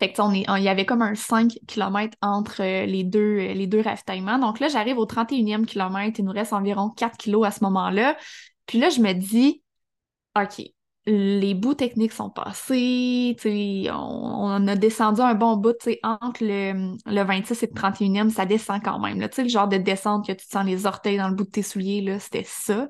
Fait 0.00 0.12
que, 0.12 0.20
on 0.20 0.32
est, 0.32 0.44
il 0.56 0.62
y 0.62 0.68
avait 0.68 0.86
comme 0.86 1.02
un 1.02 1.14
5 1.14 1.52
km 1.68 2.16
entre 2.20 2.62
euh, 2.62 2.86
les, 2.86 3.04
deux, 3.04 3.36
les 3.36 3.66
deux 3.66 3.80
ravitaillements. 3.80 4.38
Donc 4.38 4.58
là, 4.58 4.68
j'arrive 4.68 4.98
au 4.98 5.06
31e 5.06 5.66
kilomètre, 5.66 6.18
il 6.18 6.24
nous 6.24 6.32
reste 6.32 6.52
environ 6.52 6.90
4 6.90 7.16
kilos 7.16 7.46
à 7.46 7.50
ce 7.50 7.62
moment-là. 7.64 8.16
Puis 8.66 8.78
là, 8.78 8.88
je 8.88 9.00
me 9.00 9.12
dis, 9.12 9.62
OK, 10.36 10.62
les 11.06 11.54
bouts 11.54 11.74
techniques 11.74 12.12
sont 12.12 12.30
passés, 12.30 13.36
on, 13.90 13.92
on, 13.92 14.68
a 14.68 14.76
descendu 14.76 15.20
un 15.20 15.34
bon 15.34 15.56
bout, 15.56 15.76
entre 16.02 16.42
le, 16.42 16.96
le 17.06 17.22
26 17.22 17.62
et 17.62 17.66
le 17.66 17.72
31e, 17.72 18.30
ça 18.30 18.46
descend 18.46 18.82
quand 18.82 18.98
même. 18.98 19.20
Là, 19.20 19.28
le 19.36 19.48
genre 19.48 19.68
de 19.68 19.76
descente 19.76 20.26
que 20.26 20.32
tu 20.32 20.46
te 20.46 20.50
sens 20.50 20.64
les 20.64 20.86
orteils 20.86 21.18
dans 21.18 21.28
le 21.28 21.34
bout 21.34 21.44
de 21.44 21.50
tes 21.50 21.62
souliers, 21.62 22.18
c'était 22.20 22.44
ça. 22.46 22.88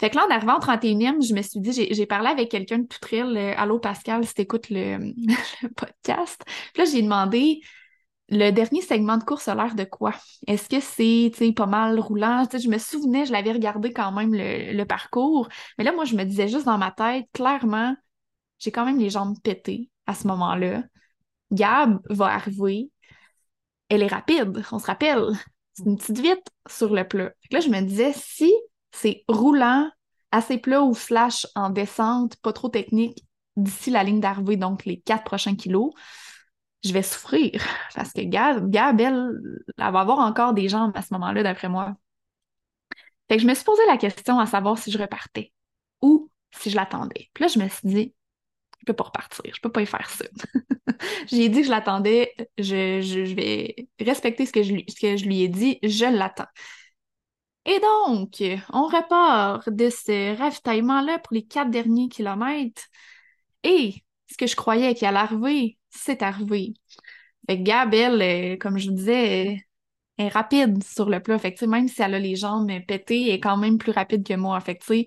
Fait 0.00 0.10
que 0.10 0.16
là, 0.16 0.26
en 0.26 0.34
arrivant 0.34 0.56
au 0.56 0.60
31e, 0.60 1.26
je 1.26 1.34
me 1.34 1.42
suis 1.42 1.60
dit, 1.60 1.72
j'ai 1.90 2.06
parlé 2.06 2.28
avec 2.28 2.50
quelqu'un 2.50 2.78
de 2.78 2.86
Poutril, 2.86 3.36
Allô 3.56 3.78
Pascal, 3.78 4.26
si 4.26 4.34
t'écoutes 4.34 4.70
le, 4.70 4.98
le 5.62 5.68
podcast. 5.68 6.42
Puis 6.72 6.82
là, 6.82 6.90
j'ai 6.90 7.02
demandé, 7.02 7.60
le 8.30 8.50
dernier 8.50 8.80
segment 8.80 9.18
de 9.18 9.24
course 9.24 9.48
a 9.48 9.54
l'air 9.54 9.74
de 9.74 9.84
quoi? 9.84 10.14
Est-ce 10.46 10.68
que 10.68 10.80
c'est 10.80 11.52
pas 11.52 11.66
mal 11.66 11.98
roulant? 11.98 12.44
je 12.52 12.68
me 12.68 12.78
souvenais, 12.78 13.26
je 13.26 13.32
l'avais 13.32 13.52
regardé 13.52 13.92
quand 13.92 14.12
même 14.12 14.32
le, 14.32 14.84
parcours, 14.84 15.48
mais 15.76 15.84
là, 15.84 15.92
moi, 15.92 16.04
je 16.04 16.14
me 16.14 16.24
disais 16.24 16.48
juste 16.48 16.66
dans 16.66 16.78
ma 16.78 16.92
tête, 16.92 17.26
clairement, 17.32 17.94
j'ai 18.58 18.70
quand 18.70 18.84
même 18.84 18.98
les 18.98 19.10
jambes 19.10 19.36
pétées 19.42 19.90
à 20.06 20.14
ce 20.14 20.26
moment-là. 20.28 20.84
Gab 21.50 22.00
va 22.08 22.26
arriver. 22.26 22.90
Elle 23.88 24.02
est 24.02 24.06
rapide, 24.06 24.62
on 24.70 24.78
se 24.78 24.86
rappelle. 24.86 25.32
C'est 25.74 25.84
une 25.84 25.96
petite 25.96 26.20
vite 26.20 26.46
sur 26.68 26.94
le 26.94 27.06
plat. 27.06 27.32
Là, 27.50 27.60
je 27.60 27.68
me 27.68 27.80
disais, 27.80 28.12
si 28.14 28.52
c'est 28.92 29.24
roulant, 29.28 29.90
assez 30.30 30.58
plat 30.58 30.82
ou 30.82 30.94
slash 30.94 31.46
en 31.56 31.70
descente, 31.70 32.36
pas 32.36 32.52
trop 32.52 32.68
technique, 32.68 33.24
d'ici 33.56 33.90
la 33.90 34.04
ligne 34.04 34.20
d'arrivée, 34.20 34.56
donc 34.56 34.84
les 34.84 35.00
quatre 35.00 35.24
prochains 35.24 35.56
kilos, 35.56 35.92
je 36.84 36.92
vais 36.92 37.02
souffrir 37.02 37.62
parce 37.94 38.12
que 38.12 38.22
Gab, 38.22 38.74
elle, 39.00 39.62
va 39.76 40.00
avoir 40.00 40.18
encore 40.18 40.54
des 40.54 40.68
jambes 40.68 40.92
à 40.94 41.02
ce 41.02 41.12
moment-là, 41.14 41.42
d'après 41.42 41.68
moi. 41.68 41.94
Fait 43.28 43.36
que 43.36 43.42
je 43.42 43.46
me 43.46 43.54
suis 43.54 43.64
posé 43.64 43.82
la 43.86 43.96
question 43.96 44.38
à 44.38 44.46
savoir 44.46 44.76
si 44.78 44.90
je 44.90 44.98
repartais 44.98 45.52
ou 46.02 46.30
si 46.50 46.70
je 46.70 46.76
l'attendais. 46.76 47.30
Puis 47.32 47.42
là, 47.44 47.48
je 47.48 47.58
me 47.60 47.68
suis 47.68 47.88
dit, 47.88 48.14
je 48.80 48.86
peux 48.86 48.92
pas 48.92 49.04
repartir, 49.04 49.54
je 49.54 49.60
peux 49.60 49.70
pas 49.70 49.82
y 49.82 49.86
faire 49.86 50.08
ça. 50.10 50.24
J'ai 51.28 51.48
dit 51.48 51.60
que 51.60 51.66
je 51.66 51.70
l'attendais, 51.70 52.34
je, 52.58 53.34
vais 53.34 53.88
respecter 54.00 54.46
ce 54.46 54.52
que, 54.52 54.62
je, 54.62 55.24
lui 55.24 55.42
ai 55.42 55.48
dit, 55.48 55.78
je 55.82 56.06
l'attends. 56.06 56.48
Et 57.66 57.78
donc, 57.78 58.42
on 58.72 58.86
repart 58.86 59.68
de 59.68 59.90
ce 59.90 60.36
ravitaillement-là 60.36 61.18
pour 61.20 61.34
les 61.34 61.46
quatre 61.46 61.70
derniers 61.70 62.08
kilomètres. 62.08 62.82
Et 63.62 63.94
ce 64.30 64.36
que 64.36 64.46
je 64.46 64.56
croyais 64.56 64.94
qu'il 64.94 65.06
allait 65.06 65.18
arriver, 65.18 65.78
c'est 65.90 66.22
arrivé. 66.22 66.74
Fait 67.48 67.58
que 67.58 67.62
Gab, 67.62 67.94
elle, 67.94 68.22
euh, 68.22 68.56
comme 68.56 68.78
je 68.78 68.88
vous 68.88 68.96
disais, 68.96 69.66
est 70.18 70.28
rapide 70.28 70.82
sur 70.84 71.10
le 71.10 71.20
plat. 71.20 71.38
Fait 71.38 71.54
que, 71.54 71.64
même 71.66 71.88
si 71.88 72.02
elle 72.02 72.14
a 72.14 72.18
les 72.18 72.36
jambes 72.36 72.70
pétées, 72.86 73.28
elle 73.28 73.34
est 73.34 73.40
quand 73.40 73.56
même 73.56 73.78
plus 73.78 73.92
rapide 73.92 74.26
que 74.26 74.34
moi. 74.34 74.60
Fait 74.60 74.76
que, 74.76 75.04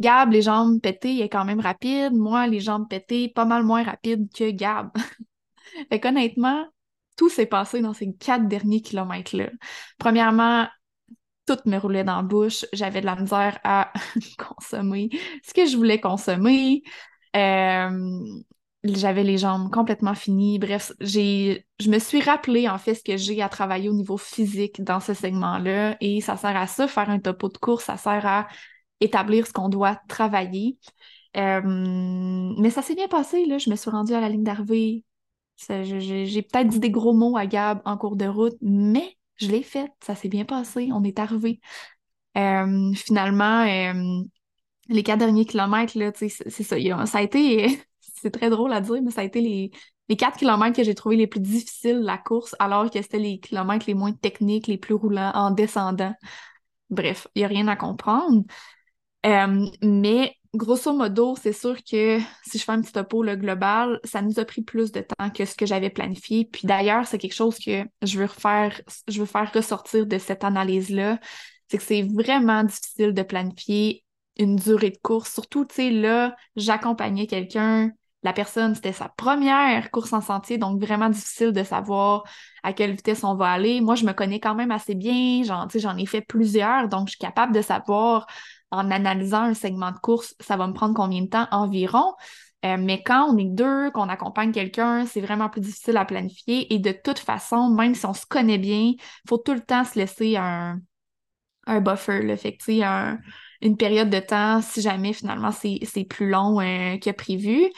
Gab, 0.00 0.30
les 0.32 0.42
jambes 0.42 0.80
pétées, 0.80 1.16
elle 1.16 1.22
est 1.22 1.28
quand 1.28 1.44
même 1.44 1.60
rapide. 1.60 2.12
Moi, 2.12 2.46
les 2.46 2.60
jambes 2.60 2.88
pétées, 2.88 3.28
pas 3.28 3.44
mal 3.44 3.62
moins 3.64 3.82
rapide 3.82 4.28
que 4.32 4.50
Gab. 4.50 4.90
fait 5.90 6.00
qu'honnêtement, 6.00 6.66
tout 7.16 7.30
s'est 7.30 7.46
passé 7.46 7.80
dans 7.80 7.94
ces 7.94 8.12
quatre 8.14 8.46
derniers 8.46 8.82
kilomètres-là. 8.82 9.50
Premièrement, 9.98 10.66
tout 11.46 11.58
me 11.64 11.78
roulait 11.78 12.04
dans 12.04 12.16
la 12.16 12.22
bouche. 12.22 12.66
J'avais 12.72 13.00
de 13.00 13.06
la 13.06 13.16
misère 13.16 13.58
à 13.64 13.92
consommer 14.38 15.08
ce 15.42 15.54
que 15.54 15.66
je 15.66 15.76
voulais 15.76 16.00
consommer. 16.00 16.82
Euh, 17.34 18.20
j'avais 18.94 19.24
les 19.24 19.38
jambes 19.38 19.70
complètement 19.70 20.14
finies. 20.14 20.58
Bref, 20.58 20.92
je 21.00 21.90
me 21.90 21.98
suis 21.98 22.20
rappelé 22.20 22.68
en 22.68 22.78
fait 22.78 22.94
ce 22.94 23.02
que 23.02 23.16
j'ai 23.16 23.42
à 23.42 23.48
travailler 23.48 23.88
au 23.88 23.94
niveau 23.94 24.16
physique 24.16 24.82
dans 24.82 25.00
ce 25.00 25.14
segment-là 25.14 25.96
et 26.00 26.20
ça 26.20 26.36
sert 26.36 26.56
à 26.56 26.66
ça, 26.66 26.86
faire 26.88 27.10
un 27.10 27.18
topo 27.18 27.48
de 27.48 27.58
course, 27.58 27.84
ça 27.84 27.96
sert 27.96 28.26
à 28.26 28.46
établir 29.00 29.46
ce 29.46 29.52
qu'on 29.52 29.68
doit 29.68 29.98
travailler. 30.08 30.78
Euh, 31.36 31.60
mais 31.64 32.70
ça 32.70 32.82
s'est 32.82 32.94
bien 32.94 33.08
passé, 33.08 33.44
là. 33.46 33.58
Je 33.58 33.68
me 33.70 33.76
suis 33.76 33.90
rendue 33.90 34.14
à 34.14 34.20
la 34.20 34.28
ligne 34.28 34.42
d'arrivée. 34.42 35.04
J'ai 35.58 36.42
peut-être 36.42 36.68
dit 36.68 36.80
des 36.80 36.90
gros 36.90 37.12
mots 37.12 37.36
à 37.36 37.46
Gab 37.46 37.80
en 37.84 37.96
cours 37.96 38.16
de 38.16 38.26
route, 38.26 38.56
mais 38.62 39.16
je 39.36 39.48
l'ai 39.48 39.62
fait. 39.62 39.90
Ça 40.04 40.14
s'est 40.14 40.28
bien 40.28 40.44
passé. 40.44 40.90
On 40.92 41.02
est 41.04 41.18
arrivé. 41.18 41.60
Euh, 42.36 42.92
finalement, 42.94 43.66
euh, 43.66 44.22
les 44.88 45.02
quatre 45.02 45.18
derniers 45.18 45.46
kilomètres, 45.46 45.94
c'est 46.14 46.28
ça. 46.28 47.06
Ça 47.06 47.18
a 47.18 47.22
été, 47.22 47.80
c'est 48.14 48.30
très 48.30 48.50
drôle 48.50 48.72
à 48.72 48.80
dire, 48.80 49.02
mais 49.02 49.10
ça 49.10 49.22
a 49.22 49.24
été 49.24 49.40
les, 49.40 49.70
les 50.08 50.16
quatre 50.16 50.38
kilomètres 50.38 50.76
que 50.76 50.84
j'ai 50.84 50.94
trouvé 50.94 51.16
les 51.16 51.26
plus 51.26 51.40
difficiles 51.40 52.00
la 52.00 52.18
course, 52.18 52.54
alors 52.58 52.90
que 52.90 53.00
c'était 53.02 53.18
les 53.18 53.40
kilomètres 53.40 53.86
les 53.86 53.94
moins 53.94 54.12
techniques, 54.12 54.66
les 54.66 54.78
plus 54.78 54.94
roulants 54.94 55.32
en 55.34 55.50
descendant. 55.50 56.14
Bref, 56.90 57.26
il 57.34 57.40
n'y 57.40 57.44
a 57.44 57.48
rien 57.48 57.68
à 57.68 57.76
comprendre. 57.76 58.44
Euh, 59.26 59.66
mais 59.82 60.34
grosso 60.54 60.92
modo, 60.92 61.36
c'est 61.36 61.52
sûr 61.52 61.76
que 61.82 62.18
si 62.44 62.58
je 62.58 62.64
fais 62.64 62.72
un 62.72 62.80
petit 62.80 62.92
topo 62.92 63.22
le 63.22 63.36
global, 63.36 64.00
ça 64.04 64.22
nous 64.22 64.38
a 64.38 64.44
pris 64.44 64.62
plus 64.62 64.92
de 64.92 65.00
temps 65.00 65.30
que 65.30 65.44
ce 65.44 65.56
que 65.56 65.66
j'avais 65.66 65.90
planifié. 65.90 66.44
Puis 66.44 66.66
d'ailleurs, 66.66 67.06
c'est 67.06 67.18
quelque 67.18 67.34
chose 67.34 67.58
que 67.58 67.84
je 68.02 68.18
veux 68.18 68.26
refaire, 68.26 68.80
je 69.08 69.20
veux 69.20 69.26
faire 69.26 69.50
ressortir 69.52 70.06
de 70.06 70.18
cette 70.18 70.44
analyse-là. 70.44 71.18
C'est 71.68 71.78
que 71.78 71.84
c'est 71.84 72.02
vraiment 72.02 72.62
difficile 72.62 73.12
de 73.12 73.22
planifier 73.22 74.04
une 74.38 74.56
durée 74.56 74.90
de 74.90 74.98
course. 75.02 75.32
Surtout, 75.32 75.64
tu 75.64 75.74
sais, 75.76 75.90
là, 75.90 76.36
j'accompagnais 76.56 77.26
quelqu'un, 77.26 77.90
la 78.22 78.32
personne, 78.32 78.74
c'était 78.74 78.92
sa 78.92 79.08
première 79.08 79.90
course 79.90 80.12
en 80.12 80.20
sentier, 80.20 80.58
donc 80.58 80.80
vraiment 80.80 81.08
difficile 81.08 81.52
de 81.52 81.62
savoir 81.62 82.24
à 82.62 82.72
quelle 82.72 82.92
vitesse 82.92 83.22
on 83.22 83.36
va 83.36 83.50
aller. 83.50 83.80
Moi, 83.80 83.94
je 83.94 84.04
me 84.04 84.12
connais 84.12 84.40
quand 84.40 84.54
même 84.54 84.72
assez 84.72 84.94
bien, 84.94 85.42
j'en 85.44 85.96
ai 85.96 86.06
fait 86.06 86.22
plusieurs, 86.22 86.88
donc 86.88 87.06
je 87.06 87.12
suis 87.12 87.18
capable 87.18 87.54
de 87.54 87.62
savoir 87.62 88.26
en 88.70 88.90
analysant 88.90 89.42
un 89.42 89.54
segment 89.54 89.92
de 89.92 89.98
course, 89.98 90.34
ça 90.40 90.56
va 90.56 90.66
me 90.66 90.72
prendre 90.72 90.94
combien 90.94 91.22
de 91.22 91.28
temps 91.28 91.46
environ. 91.52 92.14
Euh, 92.64 92.76
mais 92.80 93.02
quand 93.02 93.32
on 93.32 93.38
est 93.38 93.44
deux, 93.44 93.90
qu'on 93.92 94.08
accompagne 94.08 94.50
quelqu'un, 94.50 95.06
c'est 95.06 95.20
vraiment 95.20 95.48
plus 95.48 95.60
difficile 95.60 95.96
à 95.96 96.04
planifier. 96.04 96.72
Et 96.74 96.78
de 96.80 96.90
toute 96.90 97.20
façon, 97.20 97.68
même 97.70 97.94
si 97.94 98.06
on 98.06 98.14
se 98.14 98.26
connaît 98.26 98.58
bien, 98.58 98.94
il 98.96 99.28
faut 99.28 99.38
tout 99.38 99.54
le 99.54 99.60
temps 99.60 99.84
se 99.84 99.96
laisser 99.96 100.36
un, 100.36 100.80
un 101.66 101.80
buffer, 101.80 102.22
là. 102.22 102.36
Fait 102.36 102.56
une 103.62 103.76
période 103.76 104.10
de 104.10 104.20
temps 104.20 104.60
si 104.62 104.80
jamais 104.80 105.12
finalement 105.12 105.50
c'est 105.52 106.04
plus 106.08 106.28
long 106.28 106.60
euh, 106.60 106.98
que 106.98 107.10
prévu. 107.10 107.70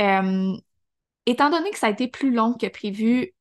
Euh, 0.00 0.52
étant 1.26 1.50
donné 1.50 1.70
que 1.70 1.78
ça 1.78 1.88
a 1.88 1.90
été 1.90 2.08
plus 2.08 2.32
long 2.32 2.54
que 2.54 2.66
prévu, 2.66 3.32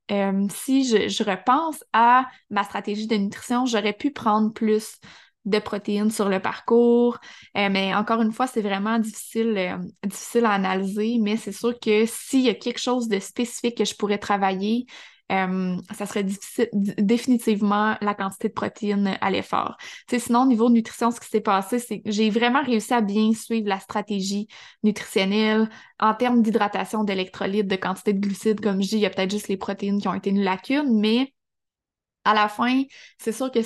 si 0.50 0.84
je, 0.84 1.08
je, 1.08 1.24
repense 1.24 1.86
à 1.94 2.28
ma 2.50 2.64
stratégie 2.64 3.08
de 3.08 3.16
nutrition, 3.16 3.66
j'aurais 3.66 3.94
pu 3.94 4.12
prendre 4.12 4.52
plus 4.52 5.00
de 5.46 5.60
protéines 5.60 6.12
sur 6.12 6.30
le 6.30 6.40
parcours. 6.40 7.18
Euh, 7.58 7.70
mais 7.72 7.94
encore 7.94 8.22
une 8.22 8.32
fois, 8.32 8.48
c'est 8.48 8.62
vraiment 8.62 9.00
difficile, 9.00 9.58
euh, 9.58 9.78
difficile 10.06 10.46
à 10.46 10.52
analyser, 10.52 11.18
mais 11.20 11.38
c'est 11.38 11.52
sûr 11.52 11.80
que 11.80 12.06
s'il 12.06 12.42
y 12.42 12.50
a 12.50 12.54
quelque 12.54 12.80
chose 12.80 13.08
de 13.08 13.20
spécifique 13.20 13.78
que 13.78 13.86
je 13.86 13.96
pourrais 13.96 14.20
travailler, 14.20 14.86
euh, 15.32 15.78
ça 15.94 16.06
serait 16.06 16.26
définitivement 16.76 17.96
la 18.02 18.14
quantité 18.14 18.50
de 18.50 18.54
protéines 18.54 19.18
à 19.22 19.32
l'effort. 19.32 19.78
Sinon, 20.10 20.44
au 20.44 20.46
niveau 20.46 20.70
nutrition, 20.70 21.12
ce 21.12 21.20
qui 21.20 21.30
s'est 21.30 21.42
passé, 21.42 21.80
c'est 21.80 22.02
que 22.02 22.12
j'ai 22.12 22.30
vraiment 22.30 22.62
réussi 22.62 22.94
à 22.94 23.02
bien 23.02 23.34
suivre 23.34 23.68
la 23.68 23.80
stratégie 23.80 24.48
nutritionnelle 24.84 25.70
en 26.00 26.14
termes 26.14 26.42
d'hydratation, 26.42 27.04
d'électrolytes, 27.04 27.68
de 27.68 27.76
quantité 27.76 28.14
de 28.14 28.20
glucides. 28.20 28.60
Comme 28.60 28.82
je 28.82 28.90
dis, 28.90 28.96
il 28.96 29.02
y 29.02 29.06
a 29.06 29.10
peut-être 29.10 29.32
juste 29.32 29.48
les 29.48 29.58
protéines 29.58 30.02
qui 30.02 30.08
ont 30.08 30.14
été 30.14 30.30
une 30.30 30.42
lacune, 30.42 31.00
mais 31.00 31.34
à 32.24 32.34
la 32.34 32.48
fin, 32.48 32.84
c'est 33.18 33.32
sûr 33.32 33.52
que 33.52 33.60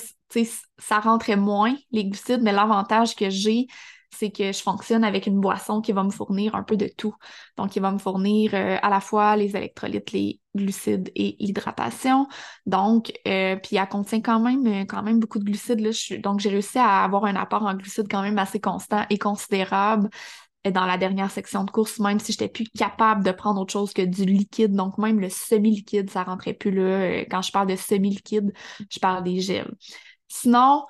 ça 0.78 1.00
rentrait 1.00 1.36
moins, 1.36 1.76
les 1.92 2.06
glucides, 2.06 2.42
mais 2.42 2.54
l'avantage 2.54 3.16
que 3.16 3.30
j'ai, 3.30 3.68
c'est 4.16 4.32
que 4.32 4.52
je 4.52 4.62
fonctionne 4.62 5.04
avec 5.04 5.28
une 5.28 5.40
boisson 5.40 5.82
qui 5.82 5.92
va 5.92 6.04
me 6.04 6.10
fournir 6.10 6.56
un 6.56 6.64
peu 6.64 6.78
de 6.78 6.88
tout. 6.88 7.14
Donc, 7.58 7.76
il 7.76 7.82
va 7.82 7.92
me 7.92 7.98
fournir 7.98 8.54
euh, 8.54 8.78
à 8.82 8.90
la 8.90 9.00
fois 9.00 9.36
les 9.36 9.56
électrolytes, 9.56 10.12
les 10.12 10.40
glucides 10.56 11.12
et 11.16 11.36
l'hydratation. 11.40 12.28
Donc, 12.66 13.12
euh, 13.28 13.58
puis 13.58 13.76
elle 13.76 13.88
contient 13.88 14.22
quand 14.22 14.40
même, 14.40 14.66
euh, 14.68 14.86
quand 14.86 15.04
même 15.04 15.20
beaucoup 15.20 15.40
de 15.40 15.44
glucides. 15.44 15.82
Là. 15.82 15.92
donc, 16.20 16.40
j'ai 16.40 16.50
réussi 16.50 16.80
à 16.80 17.04
avoir 17.04 17.26
un 17.26 17.36
apport 17.36 17.64
en 17.64 17.76
glucides 17.76 18.08
quand 18.10 18.22
même 18.22 18.38
assez 18.38 18.60
constant 18.60 19.06
et 19.10 19.18
considérable 19.18 20.10
dans 20.74 20.86
la 20.86 20.98
dernière 20.98 21.30
section 21.30 21.64
de 21.64 21.70
course, 21.70 22.00
même 22.00 22.20
si 22.20 22.32
j'étais 22.32 22.50
plus 22.50 22.68
capable 22.76 23.24
de 23.24 23.32
prendre 23.32 23.62
autre 23.62 23.74
chose 23.74 23.94
que 23.94 24.02
du 24.02 24.26
liquide. 24.26 24.74
Donc, 24.74 24.98
même 24.98 25.20
le 25.20 25.30
semi-liquide, 25.30 26.10
ça 26.10 26.24
rentrait 26.24 26.54
plus 26.54 26.72
là. 26.72 27.26
Quand 27.26 27.44
je 27.44 27.52
parle 27.52 27.68
de 27.68 27.76
semi-liquide, 27.76 28.52
je 28.90 29.00
parle 29.00 29.24
des 29.24 29.42
gels. 29.42 29.76
Sinon, 30.28 30.86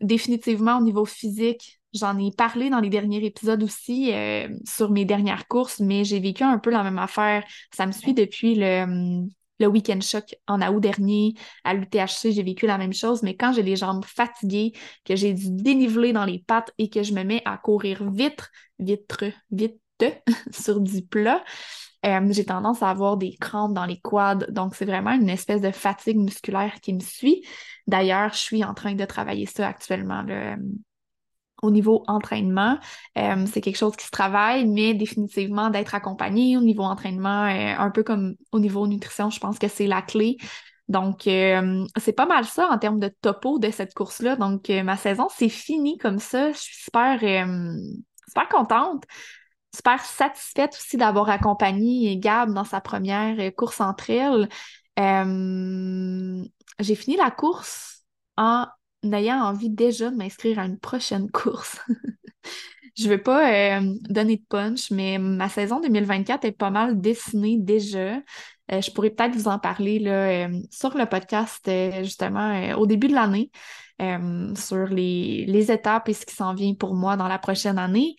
définitivement, 0.00 0.78
au 0.78 0.82
niveau 0.82 1.04
physique, 1.04 1.80
j'en 1.94 2.18
ai 2.18 2.30
parlé 2.30 2.70
dans 2.70 2.80
les 2.80 2.90
derniers 2.90 3.24
épisodes 3.24 3.62
aussi 3.62 4.12
euh, 4.12 4.48
sur 4.64 4.90
mes 4.90 5.04
dernières 5.04 5.48
courses, 5.48 5.80
mais 5.80 6.04
j'ai 6.04 6.20
vécu 6.20 6.42
un 6.42 6.58
peu 6.58 6.70
la 6.70 6.82
même 6.82 6.98
affaire. 6.98 7.44
Ça 7.74 7.86
me 7.86 7.92
suit 7.92 8.14
depuis 8.14 8.54
le, 8.54 9.26
le 9.58 9.66
week-end 9.66 10.00
choc 10.00 10.34
en 10.46 10.60
août 10.60 10.80
dernier 10.80 11.34
à 11.64 11.74
l'UTHC, 11.74 12.32
j'ai 12.32 12.42
vécu 12.42 12.66
la 12.66 12.78
même 12.78 12.92
chose, 12.92 13.22
mais 13.22 13.36
quand 13.36 13.52
j'ai 13.52 13.62
les 13.62 13.76
jambes 13.76 14.04
fatiguées, 14.04 14.72
que 15.04 15.16
j'ai 15.16 15.32
du 15.32 15.50
dénivelé 15.50 16.12
dans 16.12 16.24
les 16.24 16.38
pattes 16.38 16.72
et 16.78 16.88
que 16.90 17.02
je 17.02 17.12
me 17.12 17.22
mets 17.22 17.42
à 17.44 17.56
courir 17.56 18.08
vite, 18.10 18.50
vite, 18.78 19.24
vite 19.50 19.80
sur 20.50 20.80
du 20.80 21.02
plat, 21.02 21.42
euh, 22.04 22.28
j'ai 22.30 22.44
tendance 22.44 22.82
à 22.82 22.90
avoir 22.90 23.16
des 23.16 23.36
crampes 23.40 23.74
dans 23.74 23.86
les 23.86 23.98
quads. 23.98 24.46
Donc, 24.50 24.74
c'est 24.74 24.84
vraiment 24.84 25.12
une 25.12 25.30
espèce 25.30 25.60
de 25.60 25.70
fatigue 25.70 26.18
musculaire 26.18 26.80
qui 26.80 26.92
me 26.92 27.00
suit. 27.00 27.42
D'ailleurs, 27.86 28.32
je 28.32 28.38
suis 28.38 28.62
en 28.62 28.74
train 28.74 28.94
de 28.94 29.04
travailler 29.04 29.46
ça 29.46 29.66
actuellement. 29.66 30.22
Là 30.22 30.56
au 31.62 31.70
niveau 31.70 32.04
entraînement. 32.06 32.78
Euh, 33.18 33.46
c'est 33.46 33.60
quelque 33.60 33.76
chose 33.76 33.96
qui 33.96 34.06
se 34.06 34.10
travaille, 34.10 34.66
mais 34.66 34.94
définitivement 34.94 35.70
d'être 35.70 35.94
accompagné 35.94 36.56
au 36.56 36.60
niveau 36.60 36.82
entraînement, 36.82 37.44
euh, 37.44 37.74
un 37.78 37.90
peu 37.90 38.02
comme 38.02 38.34
au 38.52 38.58
niveau 38.58 38.86
nutrition, 38.86 39.30
je 39.30 39.40
pense 39.40 39.58
que 39.58 39.68
c'est 39.68 39.86
la 39.86 40.02
clé. 40.02 40.36
Donc, 40.88 41.26
euh, 41.26 41.84
c'est 41.98 42.12
pas 42.12 42.26
mal 42.26 42.44
ça 42.44 42.68
en 42.70 42.78
termes 42.78 43.00
de 43.00 43.08
topo 43.08 43.58
de 43.58 43.70
cette 43.70 43.94
course-là. 43.94 44.36
Donc, 44.36 44.68
ma 44.68 44.96
saison, 44.96 45.26
c'est 45.34 45.48
fini 45.48 45.98
comme 45.98 46.20
ça. 46.20 46.52
Je 46.52 46.58
suis 46.58 46.84
super, 46.84 47.18
super 47.20 48.48
contente, 48.48 49.02
super 49.74 50.00
satisfaite 50.04 50.74
aussi 50.74 50.96
d'avoir 50.96 51.28
accompagné 51.28 52.16
Gab 52.18 52.52
dans 52.52 52.62
sa 52.62 52.80
première 52.80 53.52
course 53.56 53.80
entre 53.80 54.10
elles. 54.10 54.48
J'ai 56.78 56.94
fini 56.94 57.16
la 57.16 57.32
course 57.32 58.04
en 58.36 58.66
n'ayant 59.06 59.40
envie 59.42 59.70
déjà 59.70 60.10
de 60.10 60.16
m'inscrire 60.16 60.58
à 60.58 60.66
une 60.66 60.78
prochaine 60.78 61.30
course. 61.30 61.80
je 62.96 63.08
veux 63.08 63.22
pas 63.22 63.78
euh, 63.78 63.94
donner 64.08 64.36
de 64.36 64.44
punch, 64.48 64.90
mais 64.90 65.18
ma 65.18 65.48
saison 65.48 65.80
2024 65.80 66.44
est 66.44 66.52
pas 66.52 66.70
mal 66.70 67.00
dessinée 67.00 67.58
déjà. 67.58 68.16
Euh, 68.72 68.80
je 68.80 68.90
pourrais 68.90 69.10
peut-être 69.10 69.36
vous 69.36 69.48
en 69.48 69.58
parler 69.58 69.98
là, 69.98 70.46
euh, 70.48 70.60
sur 70.70 70.96
le 70.96 71.06
podcast 71.06 71.70
justement 72.02 72.72
au 72.74 72.86
début 72.86 73.08
de 73.08 73.14
l'année, 73.14 73.50
sur 74.56 74.86
les, 74.86 75.44
les, 75.46 75.72
étapes 75.72 76.08
et 76.08 76.14
ce 76.14 76.26
qui 76.26 76.34
s'en 76.34 76.54
vient 76.54 76.74
pour 76.74 76.94
moi 76.94 77.16
dans 77.16 77.28
la 77.28 77.38
prochaine 77.38 77.78
année. 77.78 78.16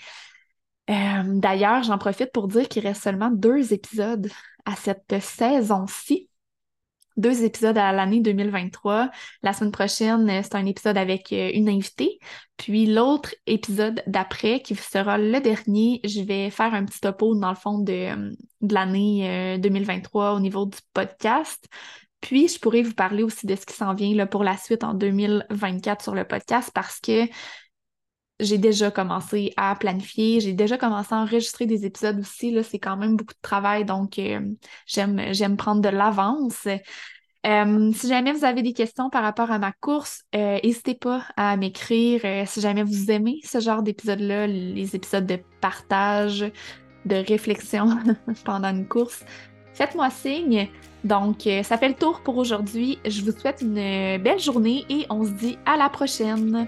D'ailleurs, 0.87 1.83
j'en 1.83 1.97
profite 1.97 2.31
pour 2.31 2.47
dire 2.47 2.69
qu'il 2.69 2.87
reste 2.87 3.03
seulement 3.03 3.29
deux 3.29 3.73
épisodes 3.73 4.29
à 4.65 4.75
cette 4.75 5.19
saison-ci 5.19 6.26
deux 7.17 7.43
épisodes 7.43 7.77
à 7.77 7.91
l'année 7.91 8.21
2023. 8.21 9.09
La 9.43 9.53
semaine 9.53 9.71
prochaine, 9.71 10.29
euh, 10.29 10.41
c'est 10.43 10.55
un 10.55 10.65
épisode 10.65 10.97
avec 10.97 11.33
euh, 11.33 11.51
une 11.53 11.67
invitée. 11.67 12.19
Puis 12.57 12.85
l'autre 12.85 13.35
épisode 13.45 14.01
d'après, 14.07 14.61
qui 14.61 14.75
sera 14.75 15.17
le 15.17 15.39
dernier, 15.41 15.99
je 16.03 16.21
vais 16.21 16.49
faire 16.49 16.73
un 16.73 16.85
petit 16.85 16.99
topo 17.01 17.35
dans 17.35 17.49
le 17.49 17.55
fond 17.55 17.79
de, 17.79 17.93
euh, 17.93 18.31
l'année 18.61 19.57
2023 19.59 20.33
au 20.33 20.39
niveau 20.39 20.65
du 20.65 20.77
podcast. 20.93 21.67
Puis, 22.19 22.47
je 22.47 22.59
pourrais 22.59 22.81
vous 22.81 22.95
parler 22.95 23.21
aussi 23.21 23.45
de 23.45 23.55
ce 23.55 23.65
qui 23.65 23.75
s'en 23.75 23.93
vient 23.93 24.25
pour 24.25 24.43
la 24.43 24.57
suite 24.57 24.83
en 24.83 24.95
2024 24.95 26.01
sur 26.01 26.15
le 26.15 26.25
podcast 26.25 26.71
parce 26.73 26.99
que 26.99 27.27
j'ai 28.39 28.57
déjà 28.57 28.91
commencé 28.91 29.53
à 29.57 29.75
planifier, 29.75 30.39
j'ai 30.39 30.53
déjà 30.53 30.77
commencé 30.77 31.13
à 31.13 31.17
enregistrer 31.17 31.65
des 31.65 31.85
épisodes 31.85 32.19
aussi. 32.19 32.51
Là, 32.51 32.63
c'est 32.63 32.79
quand 32.79 32.97
même 32.97 33.15
beaucoup 33.15 33.33
de 33.33 33.41
travail, 33.41 33.85
donc 33.85 34.19
euh, 34.19 34.41
j'aime, 34.85 35.33
j'aime 35.33 35.57
prendre 35.57 35.81
de 35.81 35.89
l'avance. 35.89 36.67
Euh, 37.45 37.91
si 37.93 38.07
jamais 38.07 38.33
vous 38.33 38.45
avez 38.45 38.61
des 38.61 38.73
questions 38.73 39.09
par 39.09 39.23
rapport 39.23 39.51
à 39.51 39.57
ma 39.57 39.71
course, 39.71 40.23
euh, 40.35 40.59
n'hésitez 40.63 40.95
pas 40.95 41.23
à 41.35 41.55
m'écrire. 41.57 42.21
si 42.47 42.61
jamais 42.61 42.83
vous 42.83 43.09
aimez 43.09 43.39
ce 43.43 43.59
genre 43.59 43.81
d'épisodes-là, 43.81 44.47
les 44.47 44.95
épisodes 44.95 45.25
de 45.25 45.39
partage, 45.61 46.45
de 47.05 47.15
réflexion 47.15 47.97
pendant 48.45 48.69
une 48.69 48.87
course, 48.87 49.23
faites-moi 49.73 50.09
signe. 50.09 50.69
Donc, 51.03 51.47
ça 51.63 51.77
fait 51.77 51.87
le 51.87 51.95
tour 51.95 52.21
pour 52.21 52.37
aujourd'hui. 52.37 52.99
Je 53.05 53.21
vous 53.21 53.31
souhaite 53.31 53.61
une 53.61 54.17
belle 54.17 54.39
journée 54.39 54.83
et 54.89 55.05
on 55.09 55.23
se 55.23 55.31
dit 55.31 55.57
à 55.65 55.77
la 55.77 55.89
prochaine. 55.89 56.67